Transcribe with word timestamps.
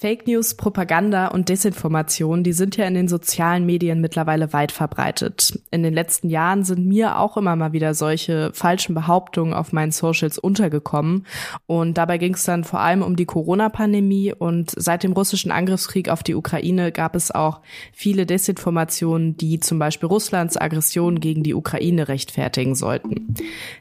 Fake 0.00 0.26
News, 0.26 0.54
Propaganda 0.54 1.26
und 1.26 1.50
Desinformation, 1.50 2.42
die 2.42 2.54
sind 2.54 2.78
ja 2.78 2.86
in 2.86 2.94
den 2.94 3.06
sozialen 3.06 3.66
Medien 3.66 4.00
mittlerweile 4.00 4.54
weit 4.54 4.72
verbreitet. 4.72 5.60
In 5.70 5.82
den 5.82 5.92
letzten 5.92 6.30
Jahren 6.30 6.64
sind 6.64 6.86
mir 6.86 7.18
auch 7.18 7.36
immer 7.36 7.54
mal 7.54 7.74
wieder 7.74 7.92
solche 7.92 8.50
falschen 8.54 8.94
Behauptungen 8.94 9.52
auf 9.52 9.74
meinen 9.74 9.92
Socials 9.92 10.38
untergekommen. 10.38 11.26
Und 11.66 11.98
dabei 11.98 12.16
ging 12.16 12.32
es 12.32 12.44
dann 12.44 12.64
vor 12.64 12.80
allem 12.80 13.02
um 13.02 13.14
die 13.14 13.26
Corona-Pandemie. 13.26 14.32
Und 14.32 14.72
seit 14.74 15.02
dem 15.02 15.12
russischen 15.12 15.50
Angriffskrieg 15.50 16.08
auf 16.08 16.22
die 16.22 16.34
Ukraine 16.34 16.92
gab 16.92 17.14
es 17.14 17.30
auch 17.30 17.60
viele 17.92 18.24
Desinformationen, 18.24 19.36
die 19.36 19.60
zum 19.60 19.78
Beispiel 19.78 20.08
Russlands 20.08 20.56
Aggression 20.56 21.20
gegen 21.20 21.42
die 21.42 21.52
Ukraine 21.52 22.08
rechtfertigen 22.08 22.74
sollten. 22.74 23.34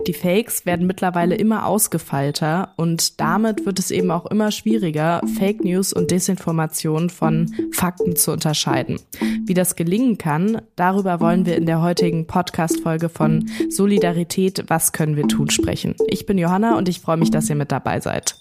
Die 0.05 0.13
Fakes 0.13 0.65
werden 0.65 0.85
mittlerweile 0.85 1.35
immer 1.35 1.65
ausgefeilter 1.65 2.73
und 2.75 3.21
damit 3.21 3.65
wird 3.65 3.79
es 3.79 3.89
eben 3.89 4.11
auch 4.11 4.25
immer 4.25 4.51
schwieriger, 4.51 5.21
Fake 5.37 5.63
News 5.63 5.93
und 5.93 6.08
Desinformation 6.09 7.09
von 7.09 7.53
Fakten 7.71 8.15
zu 8.15 8.31
unterscheiden. 8.31 8.99
Wie 9.45 9.53
das 9.53 9.75
gelingen 9.75 10.17
kann, 10.17 10.61
darüber 10.75 11.19
wollen 11.19 11.45
wir 11.45 11.55
in 11.55 11.65
der 11.65 11.81
heutigen 11.81 12.27
Podcast-Folge 12.27 13.09
von 13.09 13.49
Solidarität, 13.69 14.65
was 14.67 14.91
können 14.91 15.15
wir 15.15 15.27
tun, 15.27 15.49
sprechen. 15.49 15.95
Ich 16.07 16.25
bin 16.25 16.37
Johanna 16.37 16.77
und 16.77 16.89
ich 16.89 16.99
freue 16.99 17.17
mich, 17.17 17.31
dass 17.31 17.49
ihr 17.49 17.55
mit 17.55 17.71
dabei 17.71 17.99
seid. 17.99 18.35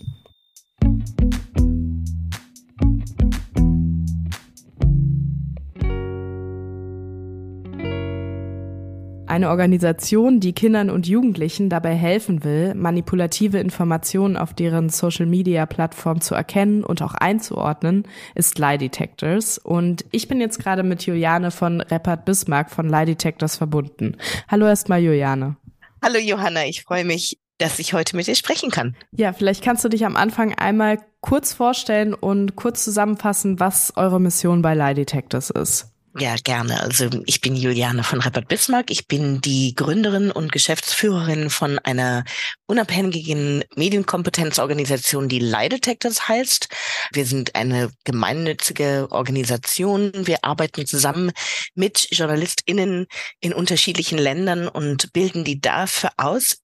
Eine 9.28 9.50
Organisation, 9.50 10.40
die 10.40 10.54
Kindern 10.54 10.88
und 10.88 11.06
Jugendlichen 11.06 11.68
dabei 11.68 11.94
helfen 11.94 12.44
will, 12.44 12.74
manipulative 12.74 13.58
Informationen 13.58 14.38
auf 14.38 14.54
deren 14.54 14.88
Social-Media-Plattform 14.88 16.22
zu 16.22 16.34
erkennen 16.34 16.82
und 16.82 17.02
auch 17.02 17.12
einzuordnen, 17.12 18.08
ist 18.34 18.58
Lie 18.58 18.78
Detectors. 18.78 19.58
Und 19.58 20.06
ich 20.12 20.28
bin 20.28 20.40
jetzt 20.40 20.58
gerade 20.58 20.82
mit 20.82 21.04
Juliane 21.04 21.50
von 21.50 21.82
Reppert 21.82 22.24
Bismarck 22.24 22.70
von 22.70 22.88
Lie 22.88 23.04
Detectors 23.04 23.58
verbunden. 23.58 24.16
Hallo 24.48 24.66
erstmal, 24.66 25.02
Juliane. 25.02 25.56
Hallo 26.02 26.18
Johanna, 26.18 26.64
ich 26.64 26.84
freue 26.84 27.04
mich, 27.04 27.38
dass 27.58 27.78
ich 27.78 27.92
heute 27.92 28.16
mit 28.16 28.28
dir 28.28 28.34
sprechen 28.34 28.70
kann. 28.70 28.96
Ja, 29.12 29.34
vielleicht 29.34 29.62
kannst 29.62 29.84
du 29.84 29.90
dich 29.90 30.06
am 30.06 30.16
Anfang 30.16 30.54
einmal 30.54 31.00
kurz 31.20 31.52
vorstellen 31.52 32.14
und 32.14 32.56
kurz 32.56 32.82
zusammenfassen, 32.82 33.60
was 33.60 33.92
eure 33.94 34.22
Mission 34.22 34.62
bei 34.62 34.74
Lie 34.74 34.94
Detectors 34.94 35.50
ist. 35.50 35.92
Ja, 36.20 36.34
gerne. 36.42 36.80
Also 36.80 37.08
ich 37.26 37.40
bin 37.40 37.54
Juliane 37.54 38.02
von 38.02 38.20
Reppert 38.20 38.48
Bismarck. 38.48 38.90
Ich 38.90 39.06
bin 39.06 39.40
die 39.40 39.74
Gründerin 39.76 40.32
und 40.32 40.50
Geschäftsführerin 40.50 41.48
von 41.48 41.78
einer 41.78 42.24
unabhängigen 42.66 43.62
Medienkompetenzorganisation, 43.76 45.28
die 45.28 45.38
Lie 45.38 45.68
Detectors 45.68 46.28
heißt. 46.28 46.68
Wir 47.12 47.24
sind 47.24 47.54
eine 47.54 47.92
gemeinnützige 48.02 49.06
Organisation. 49.10 50.10
Wir 50.14 50.38
arbeiten 50.42 50.86
zusammen 50.86 51.30
mit 51.76 52.08
JournalistInnen 52.10 53.06
in 53.40 53.52
unterschiedlichen 53.52 54.18
Ländern 54.18 54.66
und 54.66 55.12
bilden 55.12 55.44
die 55.44 55.60
dafür 55.60 56.10
aus, 56.16 56.56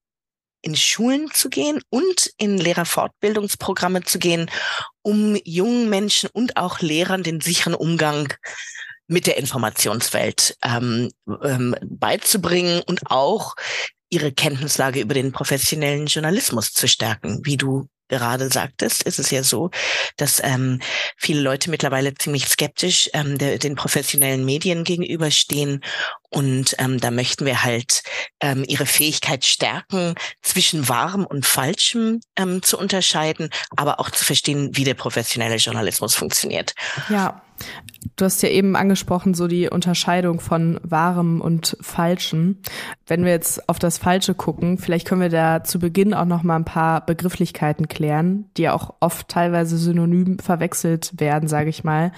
in 0.63 0.75
Schulen 0.75 1.29
zu 1.31 1.49
gehen 1.49 1.79
und 1.89 2.31
in 2.37 2.57
Lehrerfortbildungsprogramme 2.57 4.03
zu 4.03 4.19
gehen, 4.19 4.49
um 5.01 5.37
jungen 5.45 5.89
Menschen 5.89 6.29
und 6.33 6.57
auch 6.57 6.81
Lehrern 6.81 7.23
den 7.23 7.39
sicheren 7.39 7.75
Umgang 7.75 8.33
mit 9.07 9.27
der 9.27 9.37
Informationswelt 9.37 10.57
ähm, 10.63 11.11
ähm, 11.43 11.75
beizubringen 11.83 12.81
und 12.85 13.11
auch 13.11 13.55
ihre 14.09 14.31
Kenntnislage 14.31 15.01
über 15.01 15.13
den 15.13 15.31
professionellen 15.31 16.07
Journalismus 16.07 16.73
zu 16.73 16.87
stärken. 16.87 17.41
Wie 17.43 17.57
du 17.57 17.87
gerade 18.07 18.49
sagtest, 18.49 19.03
ist 19.03 19.19
es 19.19 19.31
ja 19.31 19.43
so, 19.43 19.71
dass 20.17 20.41
ähm, 20.43 20.79
viele 21.17 21.41
Leute 21.41 21.69
mittlerweile 21.69 22.13
ziemlich 22.13 22.47
skeptisch 22.47 23.09
ähm, 23.13 23.37
der, 23.37 23.57
den 23.57 23.75
professionellen 23.75 24.45
Medien 24.45 24.83
gegenüberstehen. 24.83 25.83
Und 26.29 26.75
ähm, 26.77 26.99
da 26.99 27.11
möchten 27.11 27.45
wir 27.45 27.63
halt 27.63 28.03
ähm, 28.41 28.63
ihre 28.67 28.85
Fähigkeit 28.85 29.45
stärken, 29.45 30.15
zwischen 30.41 30.87
wahrem 30.87 31.25
und 31.25 31.45
falschem 31.45 32.19
ähm, 32.35 32.61
zu 32.61 32.77
unterscheiden, 32.77 33.49
aber 33.75 33.99
auch 33.99 34.11
zu 34.11 34.23
verstehen, 34.23 34.69
wie 34.73 34.83
der 34.83 34.93
professionelle 34.93 35.55
Journalismus 35.55 36.13
funktioniert. 36.15 36.73
Ja, 37.09 37.41
Du 38.15 38.25
hast 38.25 38.41
ja 38.43 38.49
eben 38.49 38.75
angesprochen, 38.75 39.33
so 39.33 39.47
die 39.47 39.69
Unterscheidung 39.69 40.39
von 40.39 40.79
wahrem 40.83 41.41
und 41.41 41.77
falschem. 41.81 42.57
Wenn 43.07 43.23
wir 43.23 43.31
jetzt 43.31 43.67
auf 43.69 43.79
das 43.79 43.97
Falsche 43.97 44.33
gucken, 44.33 44.77
vielleicht 44.77 45.07
können 45.07 45.21
wir 45.21 45.29
da 45.29 45.63
zu 45.63 45.79
Beginn 45.79 46.13
auch 46.13 46.25
noch 46.25 46.43
mal 46.43 46.55
ein 46.55 46.65
paar 46.65 47.05
Begrifflichkeiten 47.05 47.87
klären, 47.87 48.45
die 48.57 48.69
auch 48.69 48.95
oft 48.99 49.27
teilweise 49.27 49.77
synonym 49.77 50.39
verwechselt 50.39 51.13
werden, 51.17 51.47
sage 51.47 51.69
ich 51.69 51.83
mal, 51.83 52.11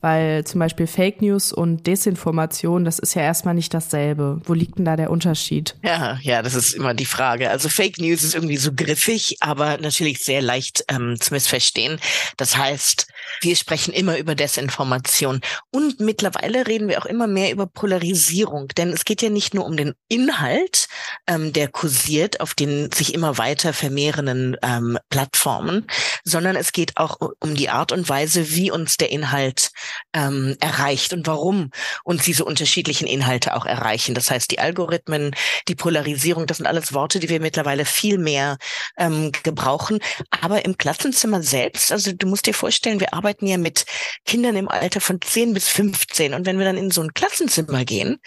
weil 0.00 0.44
zum 0.44 0.58
Beispiel 0.58 0.86
Fake 0.86 1.22
News 1.22 1.52
und 1.52 1.86
Desinformation, 1.86 2.84
das 2.84 2.98
ist 2.98 3.14
ja 3.14 3.22
erstmal 3.22 3.54
nicht 3.54 3.74
dasselbe. 3.74 4.40
Wo 4.44 4.54
liegt 4.54 4.78
denn 4.78 4.84
da 4.84 4.96
der 4.96 5.10
Unterschied? 5.10 5.76
Ja, 5.82 6.18
ja, 6.22 6.42
das 6.42 6.54
ist 6.54 6.74
immer 6.74 6.94
die 6.94 7.04
Frage. 7.04 7.50
Also 7.50 7.68
Fake 7.68 7.98
News 7.98 8.22
ist 8.22 8.34
irgendwie 8.34 8.56
so 8.56 8.72
griffig, 8.74 9.36
aber 9.40 9.78
natürlich 9.78 10.20
sehr 10.20 10.42
leicht 10.42 10.84
ähm, 10.88 11.16
zu 11.20 11.32
missverstehen. 11.34 11.98
Das 12.36 12.56
heißt, 12.56 13.06
wir 13.40 13.56
sprechen 13.56 13.92
immer 13.92 14.18
über 14.18 14.34
Desinformation. 14.34 15.31
Und 15.70 16.00
mittlerweile 16.00 16.66
reden 16.66 16.88
wir 16.88 17.00
auch 17.00 17.06
immer 17.06 17.26
mehr 17.26 17.52
über 17.52 17.66
Polarisierung, 17.66 18.68
denn 18.68 18.90
es 18.90 19.04
geht 19.04 19.22
ja 19.22 19.30
nicht 19.30 19.54
nur 19.54 19.64
um 19.64 19.76
den 19.76 19.94
Inhalt, 20.08 20.88
ähm, 21.26 21.52
der 21.52 21.68
kursiert 21.68 22.40
auf 22.40 22.54
den 22.54 22.90
sich 22.92 23.14
immer 23.14 23.38
weiter 23.38 23.72
vermehrenden 23.72 24.56
ähm, 24.62 24.98
Plattformen, 25.08 25.86
sondern 26.24 26.56
es 26.56 26.72
geht 26.72 26.96
auch 26.96 27.18
um 27.40 27.54
die 27.54 27.70
Art 27.70 27.92
und 27.92 28.08
Weise, 28.08 28.54
wie 28.54 28.70
uns 28.70 28.96
der 28.96 29.10
Inhalt 29.10 29.70
ähm, 30.12 30.56
erreicht 30.60 31.12
und 31.12 31.26
warum 31.26 31.70
uns 32.04 32.24
diese 32.24 32.44
unterschiedlichen 32.44 33.06
Inhalte 33.06 33.54
auch 33.54 33.66
erreichen. 33.66 34.14
Das 34.14 34.30
heißt, 34.30 34.50
die 34.50 34.58
Algorithmen, 34.58 35.34
die 35.68 35.74
Polarisierung, 35.74 36.46
das 36.46 36.58
sind 36.58 36.66
alles 36.66 36.92
Worte, 36.92 37.20
die 37.20 37.28
wir 37.28 37.40
mittlerweile 37.40 37.84
viel 37.84 38.18
mehr 38.18 38.58
ähm, 38.96 39.32
gebrauchen. 39.42 39.98
Aber 40.30 40.64
im 40.64 40.76
Klassenzimmer 40.78 41.42
selbst, 41.42 41.92
also 41.92 42.12
du 42.12 42.26
musst 42.26 42.46
dir 42.46 42.54
vorstellen, 42.54 43.00
wir 43.00 43.14
arbeiten 43.14 43.46
ja 43.46 43.58
mit 43.58 43.84
Kindern 44.24 44.56
im 44.56 44.68
Alter 44.68 45.00
von 45.00 45.11
10 45.20 45.54
bis 45.54 45.68
15. 45.68 46.34
Und 46.34 46.46
wenn 46.46 46.58
wir 46.58 46.64
dann 46.64 46.76
in 46.76 46.90
so 46.90 47.02
ein 47.02 47.14
Klassenzimmer 47.14 47.84
gehen, 47.84 48.18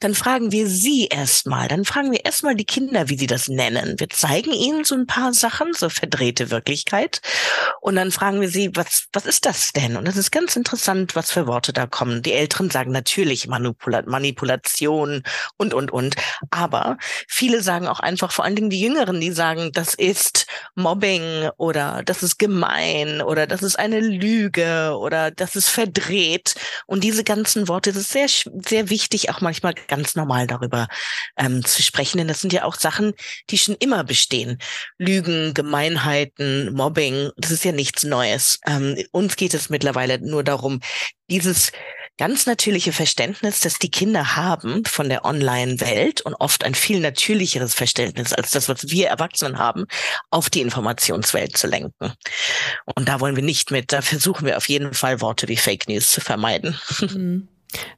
dann 0.00 0.14
fragen 0.14 0.52
wir 0.52 0.68
sie 0.68 1.06
erstmal. 1.06 1.68
Dann 1.68 1.84
fragen 1.84 2.12
wir 2.12 2.24
erstmal 2.24 2.54
die 2.54 2.64
Kinder, 2.64 3.08
wie 3.08 3.18
sie 3.18 3.26
das 3.26 3.48
nennen. 3.48 3.98
Wir 3.98 4.08
zeigen 4.08 4.52
ihnen 4.52 4.84
so 4.84 4.94
ein 4.94 5.06
paar 5.06 5.32
Sachen, 5.32 5.72
so 5.74 5.88
verdrehte 5.88 6.50
Wirklichkeit. 6.50 7.20
Und 7.80 7.96
dann 7.96 8.12
fragen 8.12 8.40
wir 8.40 8.48
sie, 8.48 8.70
was, 8.74 9.06
was 9.12 9.26
ist 9.26 9.46
das 9.46 9.72
denn? 9.72 9.96
Und 9.96 10.06
das 10.06 10.16
ist 10.16 10.30
ganz 10.30 10.56
interessant, 10.56 11.14
was 11.14 11.30
für 11.30 11.46
Worte 11.46 11.72
da 11.72 11.86
kommen. 11.86 12.22
Die 12.22 12.32
Älteren 12.32 12.70
sagen 12.70 12.92
natürlich 12.92 13.46
Manipula 13.48 14.02
Manipulation 14.06 15.22
und, 15.56 15.74
und, 15.74 15.90
und. 15.90 16.16
Aber 16.50 16.98
viele 17.28 17.62
sagen 17.62 17.86
auch 17.86 18.00
einfach, 18.00 18.32
vor 18.32 18.44
allen 18.44 18.56
Dingen 18.56 18.70
die 18.70 18.80
Jüngeren, 18.80 19.20
die 19.20 19.32
sagen, 19.32 19.70
das 19.72 19.94
ist 19.94 20.46
Mobbing 20.74 21.50
oder 21.56 22.02
das 22.04 22.22
ist 22.22 22.38
gemein 22.38 23.20
oder 23.22 23.46
das 23.46 23.62
ist 23.62 23.78
eine 23.78 24.00
Lüge 24.00 24.96
oder 24.98 25.30
das 25.30 25.56
ist 25.56 25.68
verdreht. 25.68 26.21
Und 26.86 27.04
diese 27.04 27.24
ganzen 27.24 27.68
Worte, 27.68 27.92
das 27.92 28.02
ist 28.02 28.12
sehr, 28.12 28.28
sehr 28.28 28.90
wichtig, 28.90 29.30
auch 29.30 29.40
manchmal 29.40 29.74
ganz 29.88 30.14
normal 30.14 30.46
darüber 30.46 30.88
ähm, 31.36 31.64
zu 31.64 31.82
sprechen, 31.82 32.18
denn 32.18 32.28
das 32.28 32.40
sind 32.40 32.52
ja 32.52 32.64
auch 32.64 32.76
Sachen, 32.76 33.12
die 33.50 33.58
schon 33.58 33.76
immer 33.78 34.04
bestehen. 34.04 34.58
Lügen, 34.98 35.54
Gemeinheiten, 35.54 36.72
Mobbing, 36.74 37.30
das 37.36 37.50
ist 37.50 37.64
ja 37.64 37.72
nichts 37.72 38.04
Neues. 38.04 38.58
Ähm, 38.66 38.96
uns 39.12 39.36
geht 39.36 39.54
es 39.54 39.70
mittlerweile 39.70 40.18
nur 40.18 40.44
darum, 40.44 40.80
dieses 41.30 41.72
ganz 42.22 42.46
natürliche 42.46 42.92
Verständnis, 42.92 43.58
das 43.58 43.80
die 43.80 43.90
Kinder 43.90 44.36
haben 44.36 44.84
von 44.84 45.08
der 45.08 45.24
Online-Welt 45.24 46.20
und 46.20 46.34
oft 46.34 46.62
ein 46.62 46.76
viel 46.76 47.00
natürlicheres 47.00 47.74
Verständnis 47.74 48.32
als 48.32 48.52
das, 48.52 48.68
was 48.68 48.90
wir 48.90 49.08
Erwachsenen 49.08 49.58
haben, 49.58 49.86
auf 50.30 50.48
die 50.48 50.60
Informationswelt 50.60 51.56
zu 51.56 51.66
lenken. 51.66 52.12
Und 52.94 53.08
da 53.08 53.18
wollen 53.18 53.34
wir 53.34 53.42
nicht 53.42 53.72
mit, 53.72 53.92
da 53.92 54.02
versuchen 54.02 54.46
wir 54.46 54.56
auf 54.56 54.68
jeden 54.68 54.94
Fall 54.94 55.20
Worte 55.20 55.48
wie 55.48 55.56
Fake 55.56 55.88
News 55.88 56.12
zu 56.12 56.20
vermeiden. 56.20 56.78
Mhm. 57.12 57.48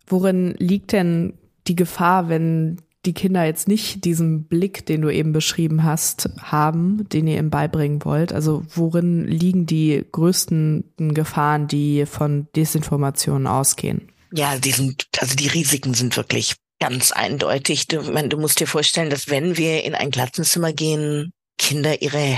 Worin 0.06 0.55
liegt 0.59 0.93
denn 0.93 1.35
die 1.67 1.77
Gefahr, 1.77 2.31
wenn 2.31 2.81
die 3.05 3.12
Kinder 3.12 3.44
jetzt 3.44 3.69
nicht 3.69 4.05
diesen 4.05 4.44
Blick, 4.44 4.87
den 4.87 5.03
du 5.03 5.11
eben 5.11 5.32
beschrieben 5.32 5.85
hast, 5.85 6.31
haben, 6.41 7.06
den 7.11 7.27
ihr 7.27 7.38
ihm 7.38 7.50
beibringen 7.50 8.03
wollt? 8.05 8.32
Also 8.32 8.65
worin 8.75 9.27
liegen 9.27 9.67
die 9.67 10.05
größten 10.11 10.85
Gefahren, 10.97 11.69
die 11.69 12.06
von 12.06 12.49
Desinformationen 12.56 13.47
ausgehen? 13.47 14.09
Ja, 14.37 14.59
die 14.59 14.73
sind, 14.73 15.07
also 15.21 15.37
die 15.37 15.47
Risiken 15.47 15.95
sind 15.95 16.17
wirklich 16.17 16.57
ganz 16.81 17.13
eindeutig. 17.13 17.87
Du, 17.87 18.03
man, 18.03 18.29
du 18.29 18.37
musst 18.37 18.59
dir 18.59 18.67
vorstellen, 18.67 19.09
dass 19.09 19.29
wenn 19.29 19.57
wir 19.57 19.85
in 19.85 19.95
ein 19.95 20.11
Klassenzimmer 20.11 20.73
gehen, 20.73 21.33
Kinder 21.57 22.03
ihre, 22.03 22.37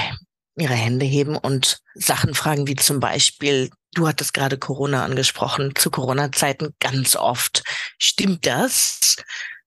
ihre 0.58 0.74
Hände 0.74 1.06
heben 1.06 1.36
und 1.36 1.78
Sachen 1.94 2.34
fragen, 2.34 2.66
wie 2.66 2.76
zum 2.76 3.00
Beispiel, 3.00 3.70
du 3.94 4.06
hattest 4.06 4.34
gerade 4.34 4.58
Corona 4.58 5.06
angesprochen, 5.06 5.72
zu 5.74 5.90
Corona-Zeiten 5.90 6.74
ganz 6.80 7.16
oft. 7.16 7.62
Stimmt 7.98 8.44
das? 8.44 9.16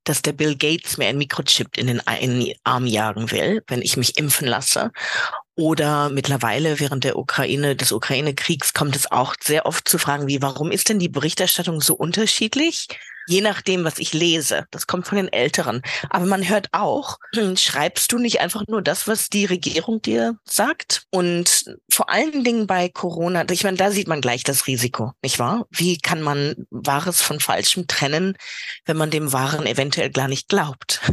dass 0.05 0.21
der 0.23 0.33
Bill 0.33 0.55
Gates 0.55 0.97
mir 0.97 1.07
ein 1.07 1.19
Mikrochip 1.19 1.77
in 1.77 1.85
den, 1.85 2.01
in 2.19 2.39
den 2.39 2.55
Arm 2.63 2.87
jagen 2.87 3.29
will, 3.31 3.61
wenn 3.67 3.83
ich 3.83 3.95
mich 3.95 4.17
impfen 4.17 4.47
lasse. 4.47 4.91
Oder 5.59 6.07
mittlerweile 6.07 6.79
während 6.79 7.03
der 7.03 7.17
Ukraine, 7.17 7.75
des 7.75 7.91
Ukraine-Kriegs 7.91 8.73
kommt 8.73 8.95
es 8.95 9.11
auch 9.11 9.35
sehr 9.43 9.65
oft 9.65 9.89
zu 9.89 9.97
Fragen 9.97 10.25
wie, 10.25 10.41
warum 10.41 10.71
ist 10.71 10.87
denn 10.87 10.99
die 10.99 11.09
Berichterstattung 11.09 11.81
so 11.81 11.95
unterschiedlich? 11.95 12.87
Je 13.29 13.41
nachdem, 13.41 13.83
was 13.83 13.99
ich 13.99 14.13
lese. 14.13 14.65
Das 14.71 14.87
kommt 14.87 15.07
von 15.07 15.17
den 15.17 15.31
Älteren. 15.31 15.81
Aber 16.09 16.25
man 16.25 16.49
hört 16.49 16.69
auch, 16.71 17.17
hm, 17.35 17.55
schreibst 17.55 18.11
du 18.11 18.17
nicht 18.17 18.41
einfach 18.41 18.63
nur 18.67 18.81
das, 18.81 19.07
was 19.07 19.29
die 19.29 19.45
Regierung 19.45 20.01
dir 20.01 20.37
sagt? 20.45 21.03
Und 21.11 21.77
vor 21.91 22.09
allen 22.09 22.43
Dingen 22.43 22.65
bei 22.65 22.89
Corona, 22.89 23.45
ich 23.49 23.63
meine, 23.63 23.77
da 23.77 23.91
sieht 23.91 24.07
man 24.07 24.21
gleich 24.21 24.43
das 24.43 24.65
Risiko, 24.65 25.11
nicht 25.21 25.37
wahr? 25.37 25.67
Wie 25.69 25.99
kann 25.99 26.21
man 26.21 26.55
Wahres 26.71 27.21
von 27.21 27.39
Falschem 27.39 27.85
trennen, 27.87 28.35
wenn 28.85 28.97
man 28.97 29.11
dem 29.11 29.31
Wahren 29.31 29.67
eventuell 29.67 30.09
gar 30.09 30.27
nicht 30.27 30.49
glaubt? 30.49 31.01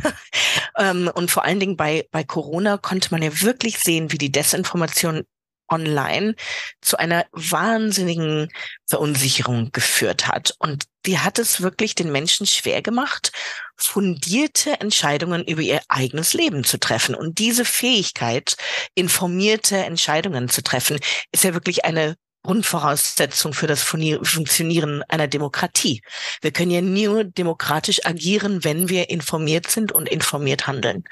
Ähm, 0.78 1.10
und 1.14 1.30
vor 1.30 1.44
allen 1.44 1.58
Dingen 1.58 1.76
bei, 1.76 2.06
bei 2.10 2.22
Corona 2.22 2.76
konnte 2.76 3.08
man 3.10 3.22
ja 3.22 3.40
wirklich 3.40 3.78
sehen, 3.78 4.12
wie 4.12 4.18
die 4.18 4.30
Desinformation 4.30 5.24
online 5.68 6.34
zu 6.80 6.96
einer 6.96 7.26
wahnsinnigen 7.32 8.48
Verunsicherung 8.86 9.70
geführt 9.72 10.28
hat. 10.28 10.54
Und 10.58 10.84
die 11.06 11.18
hat 11.18 11.38
es 11.38 11.60
wirklich 11.60 11.94
den 11.94 12.10
Menschen 12.12 12.46
schwer 12.46 12.82
gemacht, 12.82 13.32
fundierte 13.76 14.80
Entscheidungen 14.80 15.44
über 15.44 15.62
ihr 15.62 15.80
eigenes 15.88 16.32
Leben 16.34 16.64
zu 16.64 16.78
treffen. 16.78 17.14
Und 17.14 17.38
diese 17.38 17.64
Fähigkeit, 17.64 18.56
informierte 18.94 19.76
Entscheidungen 19.76 20.48
zu 20.48 20.62
treffen, 20.62 20.98
ist 21.32 21.44
ja 21.44 21.54
wirklich 21.54 21.84
eine 21.84 22.16
Grundvoraussetzung 22.46 23.52
für 23.52 23.66
das 23.66 23.82
Funktionieren 23.82 25.02
einer 25.08 25.26
Demokratie. 25.26 26.00
Wir 26.40 26.52
können 26.52 26.70
ja 26.70 26.80
nur 26.80 27.24
demokratisch 27.24 28.06
agieren, 28.06 28.62
wenn 28.62 28.88
wir 28.88 29.10
informiert 29.10 29.68
sind 29.68 29.90
und 29.90 30.08
informiert 30.08 30.66
handeln. 30.68 31.04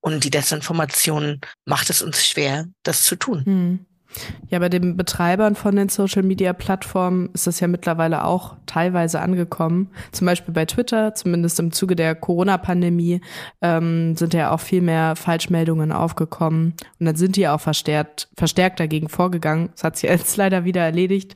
Und 0.00 0.24
die 0.24 0.30
Desinformation 0.30 1.40
macht 1.64 1.88
es 1.88 2.02
uns 2.02 2.26
schwer, 2.26 2.66
das 2.82 3.04
zu 3.04 3.14
tun. 3.14 3.44
Hm. 3.44 3.86
Ja, 4.48 4.58
bei 4.58 4.68
den 4.68 4.96
Betreibern 4.96 5.54
von 5.54 5.76
den 5.76 5.88
Social-Media-Plattformen 5.88 7.30
ist 7.32 7.46
das 7.46 7.60
ja 7.60 7.68
mittlerweile 7.68 8.24
auch 8.24 8.56
teilweise 8.66 9.20
angekommen. 9.20 9.90
Zum 10.12 10.26
Beispiel 10.26 10.52
bei 10.52 10.66
Twitter, 10.66 11.14
zumindest 11.14 11.58
im 11.60 11.72
Zuge 11.72 11.96
der 11.96 12.14
Corona-Pandemie, 12.14 13.20
ähm, 13.60 14.16
sind 14.16 14.34
ja 14.34 14.50
auch 14.50 14.60
viel 14.60 14.82
mehr 14.82 15.16
Falschmeldungen 15.16 15.92
aufgekommen. 15.92 16.74
Und 17.00 17.06
dann 17.06 17.16
sind 17.16 17.36
die 17.36 17.48
auch 17.48 17.60
verstärkt, 17.60 18.28
verstärkt 18.36 18.80
dagegen 18.80 19.08
vorgegangen. 19.08 19.70
Das 19.72 19.84
hat 19.84 19.96
sich 19.96 20.10
jetzt 20.10 20.36
leider 20.36 20.64
wieder 20.64 20.82
erledigt, 20.82 21.34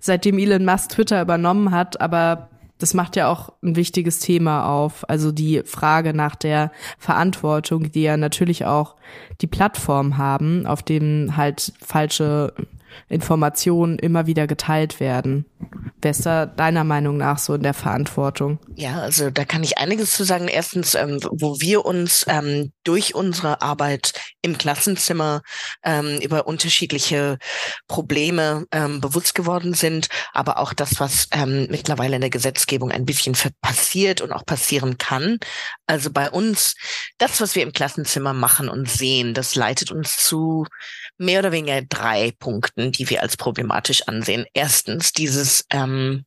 seitdem 0.00 0.38
Elon 0.38 0.64
Musk 0.64 0.90
Twitter 0.90 1.20
übernommen 1.20 1.70
hat. 1.70 2.00
Aber 2.00 2.48
das 2.84 2.92
macht 2.92 3.16
ja 3.16 3.30
auch 3.30 3.50
ein 3.62 3.76
wichtiges 3.76 4.18
Thema 4.18 4.66
auf. 4.68 5.08
Also 5.08 5.32
die 5.32 5.62
Frage 5.64 6.12
nach 6.12 6.34
der 6.34 6.70
Verantwortung, 6.98 7.90
die 7.90 8.02
ja 8.02 8.18
natürlich 8.18 8.66
auch 8.66 8.96
die 9.40 9.46
Plattform 9.46 10.18
haben, 10.18 10.66
auf 10.66 10.82
denen 10.82 11.34
halt 11.34 11.72
falsche 11.80 12.52
Informationen 13.08 13.98
immer 13.98 14.26
wieder 14.26 14.46
geteilt 14.46 15.00
werden. 15.00 15.46
Wer 16.00 16.10
ist 16.10 16.26
da 16.26 16.44
deiner 16.44 16.84
Meinung 16.84 17.16
nach 17.16 17.38
so 17.38 17.54
in 17.54 17.62
der 17.62 17.72
Verantwortung? 17.72 18.58
Ja, 18.76 19.00
also 19.00 19.30
da 19.30 19.44
kann 19.44 19.62
ich 19.62 19.78
einiges 19.78 20.12
zu 20.12 20.24
sagen. 20.24 20.48
Erstens, 20.48 20.94
ähm, 20.94 21.18
wo 21.30 21.60
wir 21.60 21.86
uns 21.86 22.26
ähm, 22.28 22.72
durch 22.84 23.14
unsere 23.14 23.62
Arbeit 23.62 24.12
im 24.42 24.58
Klassenzimmer 24.58 25.40
ähm, 25.82 26.18
über 26.20 26.46
unterschiedliche 26.46 27.38
Probleme 27.88 28.66
ähm, 28.70 29.00
bewusst 29.00 29.34
geworden 29.34 29.72
sind, 29.72 30.08
aber 30.34 30.58
auch 30.58 30.74
das, 30.74 31.00
was 31.00 31.28
ähm, 31.32 31.68
mittlerweile 31.70 32.16
in 32.16 32.20
der 32.20 32.30
Gesetzgebung 32.30 32.90
ein 32.90 33.06
bisschen 33.06 33.34
passiert 33.62 34.20
und 34.20 34.32
auch 34.32 34.44
passieren 34.44 34.98
kann. 34.98 35.38
Also 35.86 36.10
bei 36.10 36.30
uns, 36.30 36.74
das, 37.16 37.40
was 37.40 37.54
wir 37.54 37.62
im 37.62 37.72
Klassenzimmer 37.72 38.34
machen 38.34 38.68
und 38.68 38.90
sehen, 38.90 39.32
das 39.32 39.54
leitet 39.54 39.90
uns 39.90 40.18
zu 40.18 40.66
mehr 41.18 41.40
oder 41.40 41.52
weniger 41.52 41.82
drei 41.82 42.32
Punkten, 42.38 42.92
die 42.92 43.08
wir 43.10 43.22
als 43.22 43.36
problematisch 43.36 44.08
ansehen. 44.08 44.46
Erstens 44.52 45.12
dieses 45.12 45.64
ähm, 45.70 46.24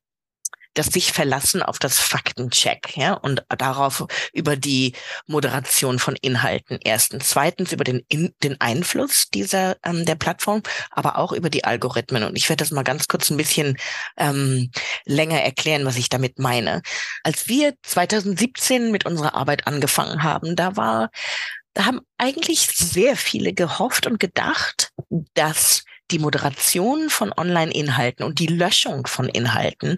das 0.77 0.87
sich 0.87 1.11
verlassen 1.11 1.63
auf 1.63 1.79
das 1.79 1.99
Faktencheck, 1.99 2.95
ja, 2.95 3.13
und 3.13 3.43
darauf 3.49 4.05
über 4.33 4.55
die 4.55 4.93
Moderation 5.25 5.99
von 5.99 6.15
Inhalten. 6.21 6.79
Erstens, 6.83 7.29
zweitens 7.29 7.71
über 7.71 7.83
den 7.83 8.03
in, 8.09 8.33
den 8.43 8.59
Einfluss 8.61 9.29
dieser 9.29 9.77
ähm, 9.83 10.05
der 10.05 10.15
Plattform, 10.15 10.61
aber 10.91 11.17
auch 11.17 11.31
über 11.31 11.49
die 11.49 11.63
Algorithmen. 11.63 12.23
Und 12.23 12.37
ich 12.37 12.49
werde 12.49 12.63
das 12.63 12.71
mal 12.71 12.83
ganz 12.83 13.07
kurz 13.07 13.29
ein 13.29 13.37
bisschen 13.37 13.77
ähm, 14.17 14.71
länger 15.05 15.41
erklären, 15.41 15.85
was 15.85 15.97
ich 15.97 16.09
damit 16.09 16.37
meine. 16.39 16.81
Als 17.23 17.47
wir 17.47 17.73
2017 17.83 18.91
mit 18.91 19.05
unserer 19.05 19.35
Arbeit 19.35 19.65
angefangen 19.67 20.23
haben, 20.23 20.55
da 20.55 20.75
war 20.75 21.09
da 21.77 21.85
haben 21.85 22.01
eigentlich 22.17 22.61
sehr 22.61 23.15
viele 23.15 23.53
gehofft 23.53 24.07
und 24.07 24.19
gedacht, 24.19 24.89
dass 25.35 25.83
die 26.09 26.17
Moderation 26.17 27.11
von 27.11 27.31
Online-Inhalten 27.37 28.25
und 28.25 28.39
die 28.39 28.47
Löschung 28.47 29.05
von 29.05 29.29
Inhalten 29.29 29.97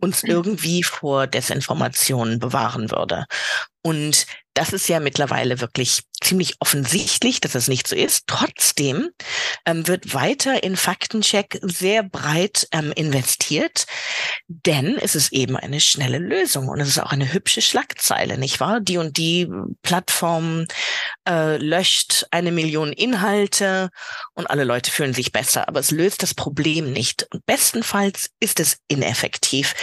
uns 0.00 0.22
mhm. 0.22 0.30
irgendwie 0.30 0.82
vor 0.82 1.26
Desinformationen 1.26 2.38
bewahren 2.38 2.90
würde. 2.90 3.26
Und 3.82 4.26
das 4.58 4.72
ist 4.72 4.88
ja 4.88 4.98
mittlerweile 4.98 5.60
wirklich 5.60 6.02
ziemlich 6.20 6.54
offensichtlich, 6.58 7.40
dass 7.40 7.54
es 7.54 7.68
nicht 7.68 7.86
so 7.86 7.94
ist. 7.94 8.24
Trotzdem 8.26 9.10
ähm, 9.64 9.86
wird 9.86 10.14
weiter 10.14 10.64
in 10.64 10.76
Faktencheck 10.76 11.60
sehr 11.62 12.02
breit 12.02 12.66
ähm, 12.72 12.90
investiert, 12.96 13.86
denn 14.48 14.98
es 14.98 15.14
ist 15.14 15.32
eben 15.32 15.56
eine 15.56 15.80
schnelle 15.80 16.18
Lösung 16.18 16.68
und 16.68 16.80
es 16.80 16.88
ist 16.88 16.98
auch 16.98 17.12
eine 17.12 17.32
hübsche 17.32 17.62
Schlagzeile, 17.62 18.36
nicht 18.36 18.58
wahr? 18.58 18.80
Die 18.80 18.98
und 18.98 19.16
die 19.16 19.48
Plattform 19.82 20.66
äh, 21.28 21.56
löscht 21.58 22.26
eine 22.32 22.50
Million 22.50 22.92
Inhalte 22.92 23.90
und 24.34 24.50
alle 24.50 24.64
Leute 24.64 24.90
fühlen 24.90 25.14
sich 25.14 25.30
besser, 25.30 25.68
aber 25.68 25.78
es 25.78 25.92
löst 25.92 26.24
das 26.24 26.34
Problem 26.34 26.92
nicht. 26.92 27.28
Und 27.32 27.46
bestenfalls 27.46 28.30
ist 28.40 28.58
es 28.58 28.78
ineffektiv. 28.88 29.74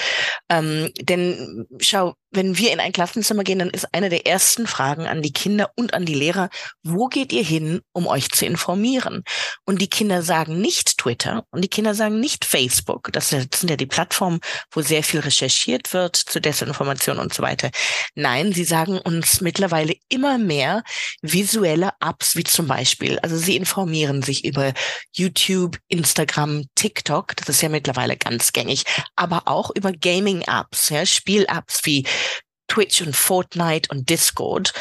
Ähm, 0.50 0.92
denn 1.00 1.66
schau, 1.80 2.16
wenn 2.36 2.58
wir 2.58 2.72
in 2.72 2.80
ein 2.80 2.92
Klassenzimmer 2.92 3.44
gehen, 3.44 3.60
dann 3.60 3.70
ist 3.70 3.94
eine 3.94 4.10
der 4.10 4.28
ersten 4.28 4.68
Fragen 4.68 5.08
an 5.08 5.22
die 5.22 5.34
Kinder 5.34 5.72
und 5.76 5.94
an 5.94 6.06
die 6.06 6.14
Lehrer, 6.14 6.50
wo 6.84 7.08
geht 7.08 7.34
ihr 7.34 7.44
hin, 7.44 7.82
um 7.94 8.08
euch 8.08 8.30
zu 8.30 8.46
informieren? 8.46 9.24
Und 9.66 9.82
die 9.82 9.90
Kinder 9.90 10.22
sagen 10.22 10.60
nicht 10.60 10.98
Twitter 10.98 11.46
und 11.52 11.62
die 11.62 11.68
Kinder 11.68 11.96
sagen 11.96 12.20
nicht 12.20 12.46
Facebook. 12.46 13.10
Das 13.12 13.30
sind 13.30 13.70
ja 13.70 13.76
die 13.76 13.86
Plattformen, 13.86 14.40
wo 14.72 14.82
sehr 14.82 15.04
viel 15.04 15.20
recherchiert 15.20 15.94
wird 15.94 16.16
zu 16.16 16.40
Desinformation 16.40 17.20
und 17.20 17.34
so 17.34 17.44
weiter. 17.44 17.70
Nein, 18.16 18.54
sie 18.54 18.64
sagen 18.64 19.00
uns 19.00 19.42
mittlerweile 19.42 19.96
immer 20.10 20.38
mehr 20.38 20.84
visuelle 21.22 21.92
Apps, 22.02 22.36
wie 22.36 22.44
zum 22.44 22.68
Beispiel, 22.68 23.20
also 23.20 23.38
sie 23.38 23.56
informieren 23.56 24.22
sich 24.22 24.46
über 24.46 24.74
YouTube, 25.14 25.78
Instagram, 25.88 26.66
TikTok, 26.76 27.36
das 27.36 27.50
ist 27.50 27.62
ja 27.62 27.70
mittlerweile 27.70 28.18
ganz 28.18 28.54
gängig, 28.54 28.84
aber 29.16 29.44
auch 29.46 29.72
über 29.76 29.92
Gaming-Apps, 29.92 30.90
ja, 30.90 31.06
Spiel-Apps 31.06 31.82
wie 31.84 32.06
Twitch 32.68 33.02
und 33.02 33.16
Fortnite 33.16 33.90
und 33.92 34.10
Discord. 34.10 34.74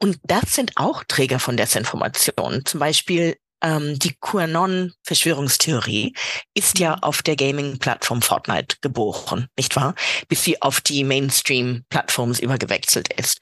Und 0.00 0.18
das 0.24 0.54
sind 0.54 0.72
auch 0.76 1.04
Träger 1.04 1.38
von 1.38 1.56
Desinformation. 1.56 2.64
Zum 2.64 2.80
Beispiel 2.80 3.36
ähm, 3.62 3.98
die 3.98 4.14
QAnon-Verschwörungstheorie 4.20 6.14
ist 6.54 6.78
ja 6.78 6.94
auf 6.96 7.22
der 7.22 7.36
Gaming-Plattform 7.36 8.22
Fortnite 8.22 8.76
geboren, 8.80 9.48
nicht 9.56 9.76
wahr? 9.76 9.94
Bis 10.28 10.44
sie 10.44 10.60
auf 10.62 10.80
die 10.80 11.04
Mainstream-Plattforms 11.04 12.40
übergewechselt 12.40 13.12
ist. 13.14 13.40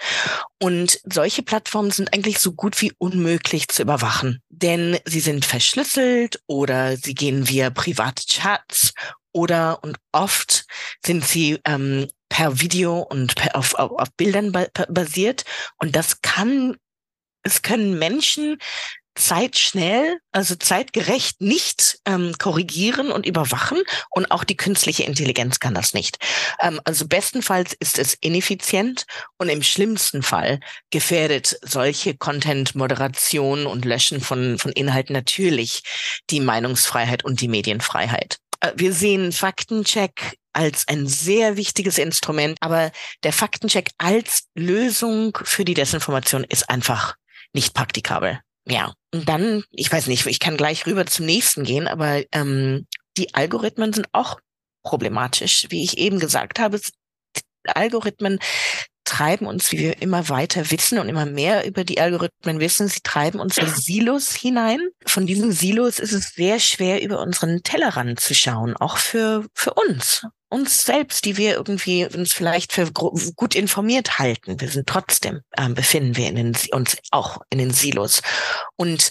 Und 0.62 1.00
solche 1.04 1.42
Plattformen 1.42 1.90
sind 1.90 2.14
eigentlich 2.14 2.38
so 2.38 2.52
gut 2.52 2.80
wie 2.80 2.92
unmöglich 2.98 3.68
zu 3.68 3.82
überwachen, 3.82 4.40
denn 4.48 4.98
sie 5.04 5.20
sind 5.20 5.44
verschlüsselt 5.44 6.40
oder 6.46 6.96
sie 6.96 7.14
gehen 7.14 7.48
via 7.48 7.70
private 7.70 8.24
Chats 8.26 8.92
oder 9.32 9.82
und 9.82 9.98
oft 10.12 10.64
sind 11.04 11.26
sie 11.26 11.58
ähm, 11.66 12.08
per 12.34 12.60
Video 12.60 12.98
und 12.98 13.36
per, 13.36 13.54
auf, 13.54 13.74
auf, 13.74 13.92
auf 13.92 14.12
Bildern 14.16 14.50
ba 14.50 14.66
basiert. 14.88 15.44
Und 15.78 15.94
das 15.94 16.20
kann, 16.20 16.76
es 17.44 17.62
können 17.62 17.96
Menschen 17.96 18.58
zeitschnell, 19.14 20.18
also 20.32 20.56
zeitgerecht 20.56 21.40
nicht 21.40 22.00
ähm, 22.04 22.34
korrigieren 22.36 23.12
und 23.12 23.24
überwachen 23.24 23.80
und 24.10 24.32
auch 24.32 24.42
die 24.42 24.56
künstliche 24.56 25.04
Intelligenz 25.04 25.60
kann 25.60 25.74
das 25.74 25.94
nicht. 25.94 26.18
Ähm, 26.60 26.80
also 26.82 27.06
bestenfalls 27.06 27.72
ist 27.78 28.00
es 28.00 28.14
ineffizient 28.14 29.04
und 29.38 29.48
im 29.48 29.62
schlimmsten 29.62 30.24
Fall 30.24 30.58
gefährdet 30.90 31.56
solche 31.62 32.16
Content-Moderation 32.16 33.66
und 33.66 33.84
Löschen 33.84 34.20
von, 34.20 34.58
von 34.58 34.72
Inhalten 34.72 35.12
natürlich 35.12 35.84
die 36.30 36.40
Meinungsfreiheit 36.40 37.24
und 37.24 37.40
die 37.40 37.48
Medienfreiheit. 37.48 38.40
Äh, 38.64 38.72
wir 38.76 38.92
sehen 38.92 39.32
Faktencheck 39.32 40.36
als 40.52 40.86
ein 40.88 41.06
sehr 41.06 41.56
wichtiges 41.56 41.98
Instrument, 41.98 42.56
aber 42.60 42.92
der 43.24 43.32
Faktencheck 43.32 43.90
als 43.98 44.44
Lösung 44.54 45.36
für 45.42 45.64
die 45.64 45.74
Desinformation 45.74 46.44
ist 46.44 46.70
einfach 46.70 47.16
nicht 47.52 47.74
praktikabel. 47.74 48.40
Ja, 48.66 48.94
und 49.12 49.28
dann, 49.28 49.64
ich 49.70 49.92
weiß 49.92 50.06
nicht, 50.06 50.26
ich 50.26 50.40
kann 50.40 50.56
gleich 50.56 50.86
rüber 50.86 51.06
zum 51.06 51.26
nächsten 51.26 51.64
gehen, 51.64 51.86
aber 51.86 52.22
ähm, 52.32 52.86
die 53.16 53.34
Algorithmen 53.34 53.92
sind 53.92 54.08
auch 54.12 54.38
problematisch. 54.82 55.66
Wie 55.70 55.84
ich 55.84 55.98
eben 55.98 56.18
gesagt 56.18 56.58
habe, 56.58 56.80
Algorithmen 57.66 58.38
treiben 59.04 59.46
uns, 59.46 59.70
wie 59.72 59.78
wir 59.78 60.02
immer 60.02 60.28
weiter 60.28 60.70
wissen 60.70 60.98
und 60.98 61.08
immer 61.08 61.26
mehr 61.26 61.66
über 61.66 61.84
die 61.84 62.00
Algorithmen 62.00 62.60
wissen, 62.60 62.88
sie 62.88 63.00
treiben 63.02 63.40
unsere 63.40 63.68
Silos 63.68 64.34
hinein. 64.34 64.80
Von 65.06 65.26
diesen 65.26 65.52
Silos 65.52 65.98
ist 65.98 66.12
es 66.12 66.30
sehr 66.34 66.58
schwer, 66.60 67.02
über 67.02 67.20
unseren 67.20 67.62
Tellerrand 67.62 68.20
zu 68.20 68.34
schauen, 68.34 68.76
auch 68.76 68.96
für, 68.96 69.46
für 69.54 69.74
uns 69.74 70.26
uns 70.54 70.84
selbst, 70.84 71.24
die 71.24 71.36
wir 71.36 71.54
irgendwie 71.54 72.06
uns 72.06 72.32
vielleicht 72.32 72.72
für 72.72 72.92
gut 72.92 73.56
informiert 73.56 74.20
halten. 74.20 74.60
Wir 74.60 74.68
sind 74.68 74.86
trotzdem, 74.86 75.40
äh, 75.50 75.68
befinden 75.68 76.16
wir 76.16 76.28
in 76.28 76.36
den, 76.36 76.56
uns 76.70 76.96
auch 77.10 77.40
in 77.50 77.58
den 77.58 77.72
Silos. 77.72 78.22
Und 78.76 79.10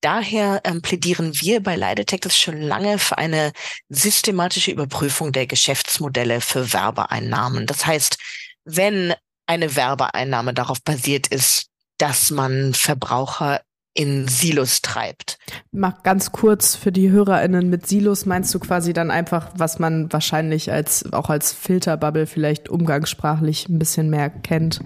daher 0.00 0.60
ähm, 0.64 0.82
plädieren 0.82 1.32
wir 1.40 1.62
bei 1.62 1.76
Leidetech 1.76 2.32
schon 2.32 2.60
lange 2.60 2.98
für 2.98 3.18
eine 3.18 3.52
systematische 3.88 4.72
Überprüfung 4.72 5.30
der 5.30 5.46
Geschäftsmodelle 5.46 6.40
für 6.40 6.72
Werbeeinnahmen. 6.72 7.66
Das 7.66 7.86
heißt, 7.86 8.18
wenn 8.64 9.14
eine 9.50 9.74
Werbeeinnahme 9.74 10.54
darauf 10.54 10.80
basiert 10.80 11.26
ist, 11.26 11.66
dass 11.98 12.30
man 12.30 12.72
Verbraucher 12.72 13.60
in 13.94 14.28
Silos 14.28 14.80
treibt. 14.80 15.38
Mach 15.72 16.04
ganz 16.04 16.30
kurz 16.30 16.76
für 16.76 16.92
die 16.92 17.10
HörerInnen 17.10 17.68
mit 17.68 17.84
Silos 17.84 18.26
meinst 18.26 18.54
du 18.54 18.60
quasi 18.60 18.92
dann 18.92 19.10
einfach, 19.10 19.50
was 19.56 19.80
man 19.80 20.12
wahrscheinlich 20.12 20.70
als 20.70 21.12
auch 21.12 21.30
als 21.30 21.52
Filterbubble 21.52 22.28
vielleicht 22.28 22.68
umgangssprachlich 22.68 23.68
ein 23.68 23.80
bisschen 23.80 24.08
mehr 24.08 24.30
kennt. 24.30 24.80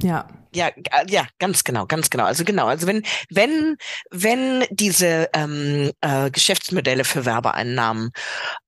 Ja 0.00 0.28
ja, 0.54 0.70
ja, 1.08 1.26
ganz 1.38 1.62
genau, 1.62 1.84
ganz 1.84 2.08
genau. 2.08 2.24
Also 2.24 2.42
genau, 2.42 2.66
also 2.66 2.86
wenn 2.86 3.02
wenn 3.28 3.76
wenn 4.10 4.64
diese 4.70 5.28
ähm, 5.34 5.90
äh, 6.00 6.30
Geschäftsmodelle 6.30 7.04
für 7.04 7.26
Werbeeinnahmen 7.26 8.12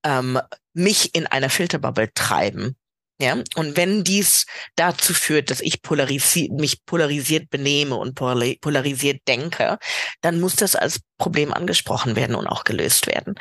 ähm, 0.05 0.39
mich 0.75 1.15
in 1.15 1.27
einer 1.27 1.49
Filterbubble 1.49 2.13
treiben, 2.13 2.77
ja, 3.21 3.35
und 3.57 3.77
wenn 3.77 4.03
dies 4.03 4.47
dazu 4.77 5.13
führt, 5.13 5.51
dass 5.51 5.61
ich 5.61 5.83
polarisiert, 5.83 6.53
mich 6.53 6.85
polarisiert 6.87 7.51
benehme 7.51 7.97
und 7.97 8.15
polarisiert 8.15 9.21
denke, 9.29 9.79
dann 10.23 10.41
muss 10.41 10.57
das 10.57 10.75
als 10.75 11.01
Problem 11.21 11.53
angesprochen 11.53 12.17
werden 12.17 12.35
und 12.35 12.47
auch 12.47 12.65
gelöst 12.65 13.07
werden. 13.07 13.35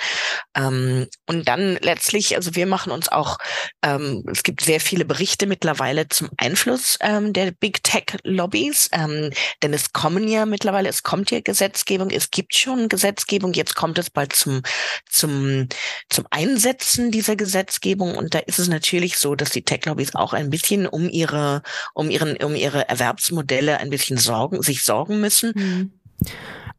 Ähm, 0.55 1.07
und 1.25 1.47
dann 1.47 1.77
letztlich, 1.81 2.35
also 2.35 2.53
wir 2.55 2.65
machen 2.65 2.91
uns 2.91 3.07
auch, 3.09 3.37
ähm, 3.81 4.23
es 4.29 4.43
gibt 4.43 4.61
sehr 4.61 4.81
viele 4.81 5.05
Berichte 5.05 5.47
mittlerweile 5.47 6.09
zum 6.09 6.29
Einfluss 6.37 6.97
ähm, 6.99 7.31
der 7.31 7.51
Big 7.51 7.81
Tech 7.83 8.17
Lobbys, 8.23 8.89
ähm, 8.91 9.31
denn 9.63 9.73
es 9.73 9.93
kommen 9.93 10.27
ja 10.27 10.45
mittlerweile, 10.45 10.89
es 10.89 11.03
kommt 11.03 11.31
ja 11.31 11.39
Gesetzgebung, 11.39 12.09
es 12.09 12.31
gibt 12.31 12.53
schon 12.53 12.89
Gesetzgebung, 12.89 13.53
jetzt 13.53 13.75
kommt 13.75 13.97
es 13.97 14.09
bald 14.09 14.33
zum, 14.33 14.61
zum, 15.09 15.69
zum 16.09 16.27
Einsetzen 16.31 17.11
dieser 17.11 17.37
Gesetzgebung 17.37 18.15
und 18.15 18.35
da 18.35 18.39
ist 18.39 18.59
es 18.59 18.67
natürlich 18.67 19.17
so, 19.17 19.35
dass 19.35 19.51
die 19.51 19.63
Tech-Lobbys 19.63 20.15
auch 20.15 20.33
ein 20.33 20.49
bisschen 20.49 20.85
um 20.85 21.09
ihre, 21.09 21.63
um 21.93 22.09
ihren, 22.09 22.35
um 22.43 22.55
ihre 22.55 22.89
Erwerbsmodelle 22.89 23.77
ein 23.77 23.89
bisschen 23.89 24.17
sorgen, 24.17 24.61
sich 24.61 24.83
sorgen 24.83 25.21
müssen. 25.21 25.53
Mhm. 25.55 25.93